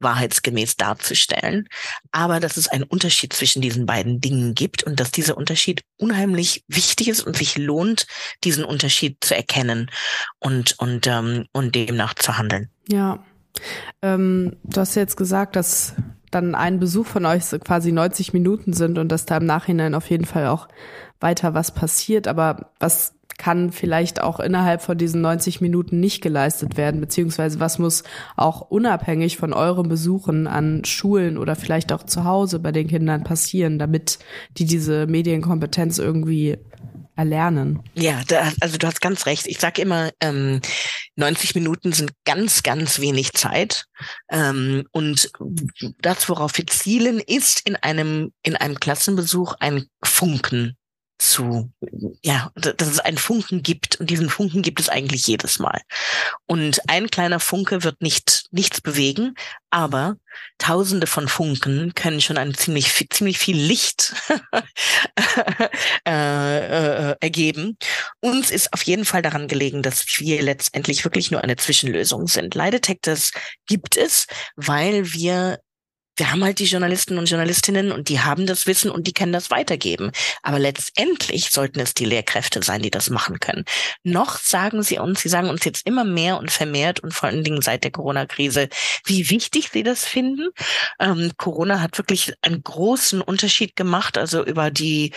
wahrheitsgemäß 0.00 0.76
darzustellen, 0.76 1.68
aber 2.10 2.40
dass 2.40 2.56
es 2.56 2.68
einen 2.68 2.84
Unterschied 2.84 3.32
zwischen 3.32 3.62
diesen 3.62 3.86
beiden 3.86 4.20
Dingen 4.20 4.54
gibt 4.54 4.82
und 4.82 4.98
dass 5.00 5.10
dieser 5.10 5.36
Unterschied 5.36 5.82
unheimlich 5.96 6.64
wichtig 6.68 7.08
ist 7.08 7.22
und 7.22 7.36
sich 7.36 7.58
lohnt, 7.58 8.06
diesen 8.44 8.64
Unterschied 8.64 9.18
zu 9.20 9.36
erkennen 9.36 9.90
und 10.38 10.78
und 10.78 11.06
ähm, 11.06 11.46
und 11.52 11.74
demnach 11.74 12.14
zu 12.14 12.38
handeln. 12.38 12.70
Ja, 12.88 13.24
ähm, 14.02 14.56
du 14.64 14.80
hast 14.80 14.94
jetzt 14.94 15.16
gesagt, 15.16 15.56
dass 15.56 15.94
dann 16.30 16.54
ein 16.54 16.78
Besuch 16.78 17.06
von 17.06 17.26
euch 17.26 17.44
quasi 17.64 17.92
90 17.92 18.32
Minuten 18.32 18.72
sind 18.72 18.98
und 18.98 19.08
dass 19.08 19.26
da 19.26 19.36
im 19.38 19.46
Nachhinein 19.46 19.94
auf 19.94 20.08
jeden 20.10 20.26
Fall 20.26 20.46
auch 20.46 20.68
weiter 21.18 21.54
was 21.54 21.72
passiert. 21.72 22.28
Aber 22.28 22.72
was 22.78 23.14
kann 23.40 23.72
vielleicht 23.72 24.20
auch 24.20 24.38
innerhalb 24.38 24.82
von 24.82 24.98
diesen 24.98 25.22
90 25.22 25.62
Minuten 25.62 25.98
nicht 25.98 26.20
geleistet 26.20 26.76
werden, 26.76 27.00
beziehungsweise 27.00 27.58
was 27.58 27.78
muss 27.78 28.04
auch 28.36 28.60
unabhängig 28.60 29.38
von 29.38 29.54
euren 29.54 29.88
Besuchen 29.88 30.46
an 30.46 30.84
Schulen 30.84 31.38
oder 31.38 31.56
vielleicht 31.56 31.90
auch 31.90 32.02
zu 32.02 32.24
Hause 32.24 32.58
bei 32.58 32.70
den 32.70 32.86
Kindern 32.86 33.24
passieren, 33.24 33.78
damit 33.78 34.18
die 34.58 34.66
diese 34.66 35.06
Medienkompetenz 35.06 35.98
irgendwie 35.98 36.58
erlernen. 37.16 37.82
Ja, 37.94 38.20
da, 38.28 38.52
also 38.60 38.76
du 38.76 38.86
hast 38.86 39.00
ganz 39.00 39.24
recht. 39.24 39.46
Ich 39.46 39.58
sage 39.58 39.80
immer, 39.80 40.10
ähm, 40.20 40.60
90 41.16 41.54
Minuten 41.54 41.92
sind 41.92 42.12
ganz, 42.26 42.62
ganz 42.62 43.00
wenig 43.00 43.32
Zeit. 43.32 43.86
Ähm, 44.30 44.84
und 44.92 45.30
das, 46.02 46.28
worauf 46.28 46.58
wir 46.58 46.66
zielen, 46.66 47.20
ist 47.20 47.66
in 47.66 47.76
einem, 47.76 48.32
in 48.42 48.54
einem 48.56 48.78
Klassenbesuch 48.78 49.54
ein 49.60 49.86
Funken 50.04 50.76
zu, 51.20 51.70
ja, 52.22 52.50
dass 52.54 52.88
es 52.88 52.98
einen 52.98 53.18
Funken 53.18 53.62
gibt 53.62 54.00
und 54.00 54.08
diesen 54.08 54.30
Funken 54.30 54.62
gibt 54.62 54.80
es 54.80 54.88
eigentlich 54.88 55.26
jedes 55.26 55.58
Mal. 55.58 55.80
Und 56.46 56.80
ein 56.88 57.10
kleiner 57.10 57.40
Funke 57.40 57.84
wird 57.84 58.00
nicht 58.00 58.46
nichts 58.50 58.80
bewegen, 58.80 59.34
aber 59.68 60.16
Tausende 60.58 61.06
von 61.06 61.28
Funken 61.28 61.94
können 61.94 62.20
schon 62.20 62.38
ein 62.38 62.54
ziemlich 62.54 63.08
ziemlich 63.10 63.38
viel 63.38 63.56
Licht 63.56 64.14
äh, 66.06 67.10
äh, 67.10 67.16
ergeben. 67.20 67.76
Uns 68.20 68.50
ist 68.50 68.72
auf 68.72 68.82
jeden 68.82 69.04
Fall 69.04 69.22
daran 69.22 69.48
gelegen, 69.48 69.82
dass 69.82 70.06
wir 70.18 70.42
letztendlich 70.42 71.04
wirklich 71.04 71.30
nur 71.30 71.42
eine 71.42 71.56
Zwischenlösung 71.56 72.28
sind. 72.28 72.54
Lie 72.54 72.70
Detectors 72.70 73.32
gibt 73.66 73.96
es, 73.96 74.26
weil 74.56 75.12
wir 75.12 75.60
wir 76.20 76.30
haben 76.30 76.44
halt 76.44 76.58
die 76.58 76.66
Journalisten 76.66 77.16
und 77.16 77.30
Journalistinnen 77.30 77.90
und 77.90 78.10
die 78.10 78.20
haben 78.20 78.46
das 78.46 78.66
Wissen 78.66 78.90
und 78.90 79.06
die 79.06 79.14
können 79.14 79.32
das 79.32 79.50
weitergeben. 79.50 80.12
Aber 80.42 80.58
letztendlich 80.58 81.50
sollten 81.50 81.80
es 81.80 81.94
die 81.94 82.04
Lehrkräfte 82.04 82.62
sein, 82.62 82.82
die 82.82 82.90
das 82.90 83.08
machen 83.08 83.40
können. 83.40 83.64
Noch 84.04 84.38
sagen 84.38 84.82
sie 84.82 84.98
uns, 84.98 85.22
sie 85.22 85.30
sagen 85.30 85.48
uns 85.48 85.64
jetzt 85.64 85.86
immer 85.86 86.04
mehr 86.04 86.38
und 86.38 86.50
vermehrt 86.50 87.00
und 87.00 87.14
vor 87.14 87.30
allen 87.30 87.42
Dingen 87.42 87.62
seit 87.62 87.84
der 87.84 87.90
Corona-Krise, 87.90 88.68
wie 89.06 89.30
wichtig 89.30 89.70
sie 89.72 89.82
das 89.82 90.04
finden. 90.04 90.50
Ähm, 90.98 91.32
Corona 91.38 91.80
hat 91.80 91.96
wirklich 91.96 92.34
einen 92.42 92.62
großen 92.62 93.22
Unterschied 93.22 93.74
gemacht, 93.74 94.18
also 94.18 94.44
über 94.44 94.70
die, 94.70 95.14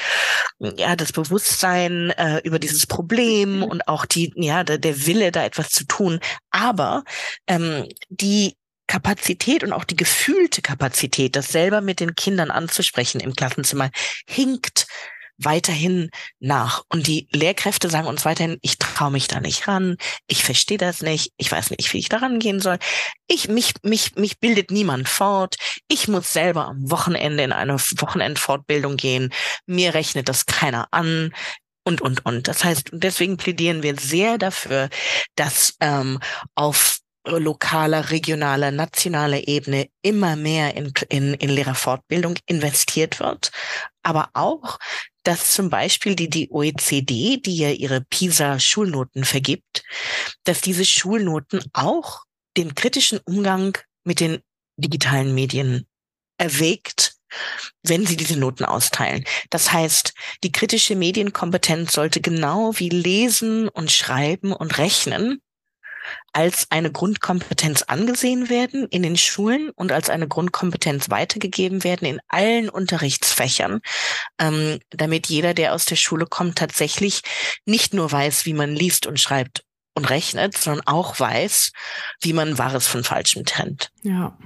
ja, 0.60 0.96
das 0.96 1.12
Bewusstsein, 1.12 2.12
äh, 2.12 2.39
über 2.46 2.60
dieses 2.60 2.88
Problem 2.88 3.58
mhm. 3.58 3.63
und 3.63 3.88
auch 3.89 4.06
die, 4.06 4.32
ja, 4.38 4.63
der, 4.63 4.78
der 4.78 5.06
Wille, 5.06 5.34
da 5.34 5.44
etwas 5.44 5.70
zu 5.70 5.86
tun. 5.86 6.22
Aber 6.50 7.04
ähm, 7.48 7.89
die 8.10 8.56
Kapazität 8.93 9.63
und 9.63 9.73
auch 9.73 9.86
die 9.86 9.95
gefühlte 9.95 10.62
Kapazität, 10.62 11.36
das 11.36 11.47
selber 11.47 11.82
mit 11.82 11.99
den 11.99 12.13
Kindern 12.13 12.51
anzusprechen 12.51 13.21
im 13.21 13.34
Klassenzimmer, 13.34 13.89
hinkt 14.29 14.86
weiterhin 15.39 16.12
nach. 16.39 16.84
Und 16.89 17.08
die 17.08 17.27
Lehrkräfte 17.32 17.89
sagen 17.89 18.06
uns 18.06 18.23
weiterhin, 18.23 18.60
ich 18.62 18.77
traue 18.77 19.10
mich 19.10 19.27
da 19.27 19.39
nicht 19.39 19.67
ran, 19.67 19.97
ich 20.27 20.43
verstehe 20.43 20.77
das 20.77 21.01
nicht, 21.01 21.32
ich 21.38 21.51
weiß 21.51 21.71
nicht, 21.71 21.91
wie 21.91 21.97
ich 21.97 22.08
da 22.08 22.17
rangehen 22.17 22.60
soll. 22.60 22.77
Ich, 23.25 23.47
mich, 23.47 23.73
mich, 23.82 24.13
mich 24.13 24.39
bildet 24.39 24.69
niemand 24.69 25.10
fort. 25.10 25.56
Ich 25.88 26.08
muss 26.08 26.32
selber 26.32 26.67
am 26.67 26.91
Wochenende 26.91 27.41
in 27.41 27.51
eine 27.51 27.79
Wochenendfortbildung 27.79 28.95
gehen. 28.95 29.34
Mir 29.65 29.95
rechnet 29.95 30.29
das 30.29 30.45
keiner 30.45 30.88
an 30.91 31.34
und, 31.84 31.99
und, 31.99 32.27
und. 32.27 32.47
Das 32.47 32.63
heißt, 32.63 32.91
deswegen 32.93 33.38
plädieren 33.38 33.82
wir 33.82 33.95
sehr 33.99 34.38
dafür, 34.38 34.89
dass 35.36 35.73
ähm, 35.79 36.19
auf 36.53 36.99
lokaler, 37.25 38.12
regionaler, 38.12 38.71
nationaler 38.71 39.47
Ebene 39.47 39.89
immer 40.01 40.36
mehr 40.36 40.75
in, 40.75 40.93
in, 41.09 41.33
in 41.36 41.49
Lehrerfortbildung 41.49 42.36
investiert 42.45 43.19
wird, 43.19 43.51
aber 44.03 44.29
auch, 44.33 44.79
dass 45.23 45.53
zum 45.53 45.69
Beispiel 45.69 46.15
die, 46.15 46.29
die 46.29 46.49
OECD, 46.51 47.38
die 47.38 47.57
ja 47.57 47.69
ihre 47.69 48.01
PISA-Schulnoten 48.01 49.23
vergibt, 49.23 49.83
dass 50.43 50.62
diese 50.62 50.86
Schulnoten 50.86 51.63
auch 51.71 52.23
den 52.57 52.75
kritischen 52.75 53.19
Umgang 53.25 53.77
mit 54.03 54.19
den 54.19 54.41
digitalen 54.75 55.33
Medien 55.33 55.88
erwägt, 56.38 57.15
wenn 57.83 58.05
sie 58.05 58.17
diese 58.17 58.38
Noten 58.38 58.65
austeilen. 58.65 59.23
Das 59.49 59.71
heißt, 59.71 60.13
die 60.43 60.51
kritische 60.51 60.95
Medienkompetenz 60.95 61.93
sollte 61.93 62.21
genau 62.21 62.73
wie 62.75 62.89
Lesen 62.89 63.69
und 63.69 63.91
Schreiben 63.91 64.53
und 64.53 64.77
Rechnen 64.77 65.41
als 66.32 66.68
eine 66.70 66.92
Grundkompetenz 66.92 67.84
angesehen 67.84 68.50
werden 68.50 68.88
in 68.89 69.04
den 69.04 69.18
Schulen 69.18 69.70
und 69.72 69.92
als 69.92 70.10
eine 70.10 70.28
Grundkompetenz 70.28 71.10
weitergegeben 71.10 71.84
werden 71.84 72.08
in 72.08 72.20
allen 72.28 72.70
Unterrichtsfächern, 72.70 73.82
ähm, 74.39 74.80
damit 74.89 75.28
jeder, 75.28 75.54
der 75.54 75.74
aus 75.74 75.86
der 75.86 75.96
Schule 75.96 76.26
kommt, 76.26 76.58
tatsächlich 76.58 77.22
nicht 77.66 77.94
nur 77.94 78.12
weiß, 78.12 78.46
wie 78.46 78.54
man 78.54 78.76
liest 78.76 79.08
und 79.08 79.20
schreibt 79.20 79.63
und 79.96 80.10
rechnet, 80.10 80.58
sondern 80.58 80.86
auch 80.88 81.20
weiß, 81.20 81.72
wie 82.22 82.34
man 82.34 82.58
Wahres 82.58 82.88
von 82.88 83.04
Falschem 83.04 83.46
trennt. 83.46 83.92
Ja. 84.02 84.38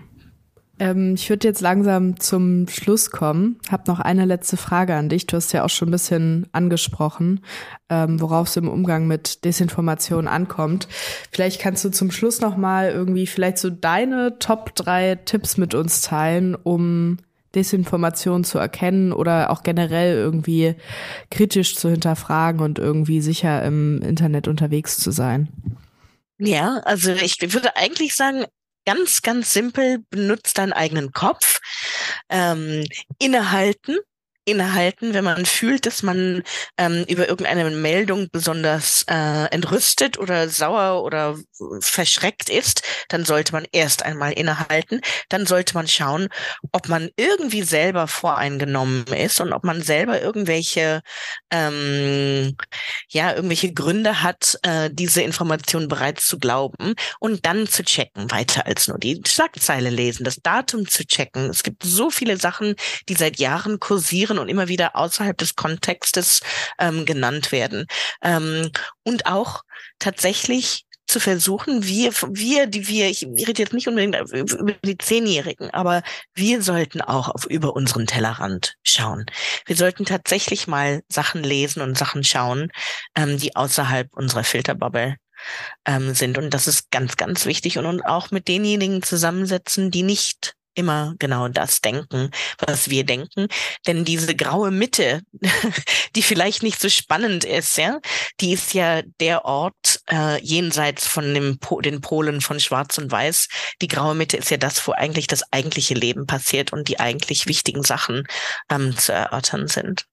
Ähm, 0.79 1.15
ich 1.15 1.29
würde 1.29 1.47
jetzt 1.47 1.61
langsam 1.61 2.19
zum 2.19 2.67
Schluss 2.67 3.09
kommen. 3.09 3.59
Hab 3.69 3.87
noch 3.87 3.99
eine 3.99 4.25
letzte 4.25 4.57
Frage 4.57 4.95
an 4.95 5.09
dich. 5.09 5.25
Du 5.25 5.37
hast 5.37 5.51
ja 5.53 5.63
auch 5.63 5.69
schon 5.69 5.89
ein 5.89 5.91
bisschen 5.91 6.47
angesprochen, 6.51 7.41
ähm, 7.89 8.21
worauf 8.21 8.47
es 8.47 8.57
im 8.57 8.69
Umgang 8.69 9.07
mit 9.07 9.43
Desinformation 9.43 10.27
ankommt. 10.27 10.87
Vielleicht 11.31 11.59
kannst 11.59 11.83
du 11.83 11.89
zum 11.89 12.11
Schluss 12.11 12.41
noch 12.41 12.57
mal 12.57 12.91
irgendwie 12.91 13.27
vielleicht 13.27 13.57
so 13.57 13.69
deine 13.69 14.37
Top 14.39 14.75
drei 14.75 15.15
Tipps 15.15 15.57
mit 15.57 15.73
uns 15.73 16.01
teilen, 16.01 16.55
um 16.55 17.17
Desinformation 17.55 18.43
zu 18.43 18.59
erkennen 18.59 19.13
oder 19.13 19.49
auch 19.49 19.63
generell 19.63 20.15
irgendwie 20.15 20.75
kritisch 21.31 21.75
zu 21.75 21.89
hinterfragen 21.89 22.61
und 22.61 22.77
irgendwie 22.77 23.21
sicher 23.21 23.63
im 23.63 24.01
Internet 24.01 24.47
unterwegs 24.47 24.97
zu 24.97 25.11
sein. 25.11 25.47
Ja, 26.39 26.81
also 26.85 27.11
ich 27.13 27.41
würde 27.41 27.75
eigentlich 27.75 28.13
sagen, 28.15 28.45
ganz, 28.87 29.21
ganz 29.21 29.51
simpel, 29.51 29.99
benutzt 30.09 30.57
deinen 30.57 30.71
eigenen 30.71 31.11
Kopf, 31.11 31.59
ähm, 32.29 32.85
innehalten, 33.19 33.97
innehalten, 34.47 35.13
wenn 35.13 35.25
man 35.25 35.45
fühlt, 35.45 35.85
dass 35.85 36.03
man 36.03 36.41
ähm, 36.77 37.03
über 37.09 37.27
irgendeine 37.27 37.69
Meldung 37.69 38.29
besonders 38.31 39.03
äh, 39.09 39.45
entrüstet 39.51 40.17
oder 40.17 40.47
sauer 40.47 41.03
oder 41.03 41.37
verschreckt 41.81 42.49
ist, 42.49 42.81
dann 43.09 43.25
sollte 43.25 43.51
man 43.51 43.65
erst 43.73 44.03
einmal 44.03 44.31
innehalten. 44.31 45.01
Dann 45.27 45.45
sollte 45.45 45.73
man 45.73 45.87
schauen, 45.87 46.29
ob 46.71 46.87
man 46.87 47.09
irgendwie 47.17 47.63
selber 47.63 48.07
voreingenommen 48.07 49.05
ist 49.07 49.41
und 49.41 49.51
ob 49.51 49.65
man 49.65 49.81
selber 49.81 50.21
irgendwelche 50.21 51.01
ähm, 51.51 52.55
ja 53.09 53.33
irgendwelche 53.35 53.73
Gründe 53.73 54.23
hat, 54.23 54.57
äh, 54.63 54.89
diese 54.91 55.21
Information 55.21 55.89
bereits 55.89 56.25
zu 56.25 56.39
glauben 56.39 56.93
und 57.19 57.45
dann 57.45 57.67
zu 57.67 57.83
checken, 57.83 58.31
weiter 58.31 58.65
als 58.65 58.87
nur 58.87 58.97
die 58.97 59.21
Schlagzeile 59.27 59.89
lesen, 59.89 60.23
das 60.23 60.37
Datum 60.37 60.87
zu 60.87 61.05
checken. 61.05 61.49
Es 61.49 61.63
gibt 61.63 61.83
so 61.83 62.09
viele 62.09 62.37
Sachen, 62.37 62.75
die 63.09 63.15
seit 63.15 63.39
Jahren 63.39 63.79
kursieren 63.79 64.36
und 64.39 64.49
immer 64.49 64.67
wieder 64.67 64.95
außerhalb 64.95 65.37
des 65.37 65.55
Kontextes 65.55 66.41
ähm, 66.79 67.05
genannt 67.05 67.51
werden. 67.51 67.85
Ähm, 68.21 68.71
und 69.03 69.25
auch 69.25 69.63
tatsächlich 69.99 70.85
zu 71.07 71.21
versuchen, 71.21 71.85
wir, 71.85 72.11
wir, 72.11 72.67
die 72.67 72.87
wir, 72.87 73.09
ich 73.09 73.23
rede 73.23 73.61
jetzt 73.61 73.73
nicht 73.73 73.87
unbedingt 73.87 74.17
über 74.29 74.73
die 74.83 74.97
Zehnjährigen, 74.97 75.69
aber 75.71 76.03
wir 76.35 76.61
sollten 76.61 77.01
auch 77.01 77.29
auf 77.29 77.45
über 77.45 77.75
unseren 77.75 78.07
Tellerrand 78.07 78.75
schauen. 78.83 79.25
Wir 79.65 79.77
sollten 79.77 80.03
tatsächlich 80.03 80.67
mal 80.67 81.01
Sachen 81.07 81.43
lesen 81.43 81.81
und 81.81 81.97
Sachen 81.97 82.25
schauen, 82.25 82.71
ähm, 83.15 83.37
die 83.37 83.55
außerhalb 83.55 84.13
unserer 84.13 84.43
Filterbubble 84.43 85.15
ähm, 85.85 86.13
sind. 86.13 86.37
Und 86.37 86.53
das 86.53 86.67
ist 86.67 86.91
ganz, 86.91 87.15
ganz 87.15 87.45
wichtig 87.45 87.77
und, 87.77 87.85
und 87.85 88.01
auch 88.01 88.31
mit 88.31 88.49
denjenigen 88.49 89.01
zusammensetzen, 89.01 89.91
die 89.91 90.03
nicht 90.03 90.56
immer 90.77 91.15
genau 91.19 91.47
das 91.47 91.81
denken, 91.81 92.29
was 92.59 92.89
wir 92.89 93.03
denken. 93.03 93.47
Denn 93.85 94.05
diese 94.05 94.35
graue 94.35 94.71
Mitte, 94.71 95.21
die 96.15 96.21
vielleicht 96.21 96.63
nicht 96.63 96.79
so 96.79 96.87
spannend 96.89 97.43
ist, 97.43 97.77
ja, 97.77 97.99
die 98.39 98.53
ist 98.53 98.73
ja 98.73 99.01
der 99.19 99.45
Ort 99.45 100.01
äh, 100.11 100.41
jenseits 100.43 101.07
von 101.07 101.33
dem 101.33 101.59
po 101.59 101.81
den 101.81 102.01
Polen 102.01 102.41
von 102.41 102.59
Schwarz 102.59 102.97
und 102.97 103.11
Weiß. 103.11 103.47
Die 103.81 103.87
graue 103.87 104.15
Mitte 104.15 104.37
ist 104.37 104.51
ja 104.51 104.57
das, 104.57 104.85
wo 104.87 104.91
eigentlich 104.91 105.27
das 105.27 105.51
eigentliche 105.51 105.95
Leben 105.95 106.27
passiert 106.27 106.71
und 106.73 106.87
die 106.87 106.99
eigentlich 106.99 107.47
wichtigen 107.47 107.83
Sachen 107.83 108.27
ähm, 108.69 108.95
zu 108.97 109.11
erörtern 109.13 109.67
sind. 109.67 110.05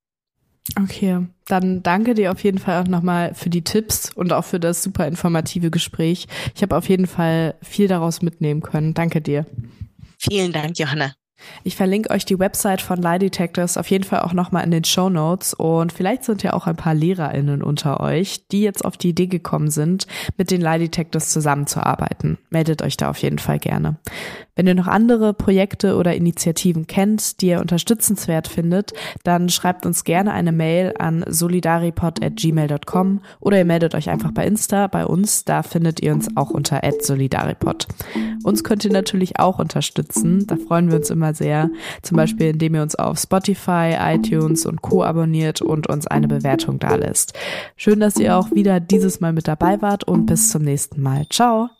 Okay, 0.80 1.26
dann 1.46 1.82
danke 1.82 2.14
dir 2.14 2.32
auf 2.32 2.42
jeden 2.42 2.58
Fall 2.58 2.82
auch 2.82 2.88
nochmal 2.88 3.34
für 3.34 3.50
die 3.50 3.62
Tipps 3.62 4.10
und 4.14 4.32
auch 4.32 4.44
für 4.44 4.58
das 4.58 4.82
super 4.82 5.06
informative 5.06 5.70
Gespräch. 5.70 6.26
Ich 6.54 6.62
habe 6.62 6.76
auf 6.76 6.88
jeden 6.88 7.06
Fall 7.06 7.54
viel 7.60 7.86
daraus 7.86 8.22
mitnehmen 8.22 8.62
können. 8.62 8.94
Danke 8.94 9.20
dir. 9.20 9.44
Vielen 10.28 10.52
Dank, 10.52 10.78
Johanna. 10.78 11.14
Ich 11.62 11.76
verlinke 11.76 12.10
euch 12.10 12.24
die 12.24 12.38
Website 12.38 12.80
von 12.80 13.00
Lie 13.00 13.18
Detectors 13.18 13.76
auf 13.76 13.90
jeden 13.90 14.04
Fall 14.04 14.20
auch 14.20 14.32
nochmal 14.32 14.64
in 14.64 14.70
den 14.70 14.84
Show 14.84 15.08
Notes 15.08 15.54
und 15.54 15.92
vielleicht 15.92 16.24
sind 16.24 16.42
ja 16.42 16.52
auch 16.52 16.66
ein 16.66 16.76
paar 16.76 16.94
LehrerInnen 16.94 17.62
unter 17.62 18.00
euch, 18.00 18.46
die 18.48 18.62
jetzt 18.62 18.84
auf 18.84 18.96
die 18.96 19.10
Idee 19.10 19.26
gekommen 19.26 19.70
sind, 19.70 20.06
mit 20.36 20.50
den 20.50 20.60
Lie 20.60 20.78
Detectors 20.78 21.30
zusammenzuarbeiten. 21.30 22.38
Meldet 22.50 22.82
euch 22.82 22.96
da 22.96 23.10
auf 23.10 23.18
jeden 23.18 23.38
Fall 23.38 23.58
gerne. 23.58 23.96
Wenn 24.56 24.66
ihr 24.68 24.74
noch 24.74 24.86
andere 24.86 25.34
Projekte 25.34 25.96
oder 25.96 26.14
Initiativen 26.14 26.86
kennt, 26.86 27.40
die 27.40 27.48
ihr 27.48 27.60
unterstützenswert 27.60 28.46
findet, 28.46 28.92
dann 29.24 29.48
schreibt 29.48 29.84
uns 29.84 30.04
gerne 30.04 30.32
eine 30.32 30.52
Mail 30.52 30.94
an 30.98 31.24
solidaripod.gmail.com 31.26 33.20
oder 33.40 33.58
ihr 33.58 33.64
meldet 33.64 33.96
euch 33.96 34.10
einfach 34.10 34.30
bei 34.30 34.46
Insta 34.46 34.86
bei 34.86 35.04
uns, 35.06 35.44
da 35.44 35.64
findet 35.64 36.00
ihr 36.02 36.12
uns 36.12 36.28
auch 36.36 36.50
unter 36.50 36.80
solidaripod. 37.00 37.88
Uns 38.44 38.62
könnt 38.62 38.84
ihr 38.84 38.92
natürlich 38.92 39.40
auch 39.40 39.58
unterstützen, 39.58 40.46
da 40.46 40.56
freuen 40.56 40.88
wir 40.90 40.98
uns 40.98 41.10
immer 41.24 41.34
sehr, 41.34 41.70
zum 42.02 42.16
Beispiel 42.16 42.48
indem 42.48 42.74
ihr 42.74 42.82
uns 42.82 42.94
auf 42.94 43.18
Spotify, 43.18 43.96
iTunes 43.98 44.66
und 44.66 44.82
Co. 44.82 45.02
abonniert 45.02 45.62
und 45.62 45.88
uns 45.88 46.06
eine 46.06 46.28
Bewertung 46.28 46.78
dalässt. 46.78 47.32
Schön, 47.76 48.00
dass 48.00 48.16
ihr 48.16 48.36
auch 48.36 48.50
wieder 48.52 48.80
dieses 48.80 49.20
Mal 49.20 49.32
mit 49.32 49.48
dabei 49.48 49.80
wart 49.80 50.04
und 50.04 50.26
bis 50.26 50.50
zum 50.50 50.62
nächsten 50.62 51.00
Mal. 51.00 51.26
Ciao! 51.30 51.70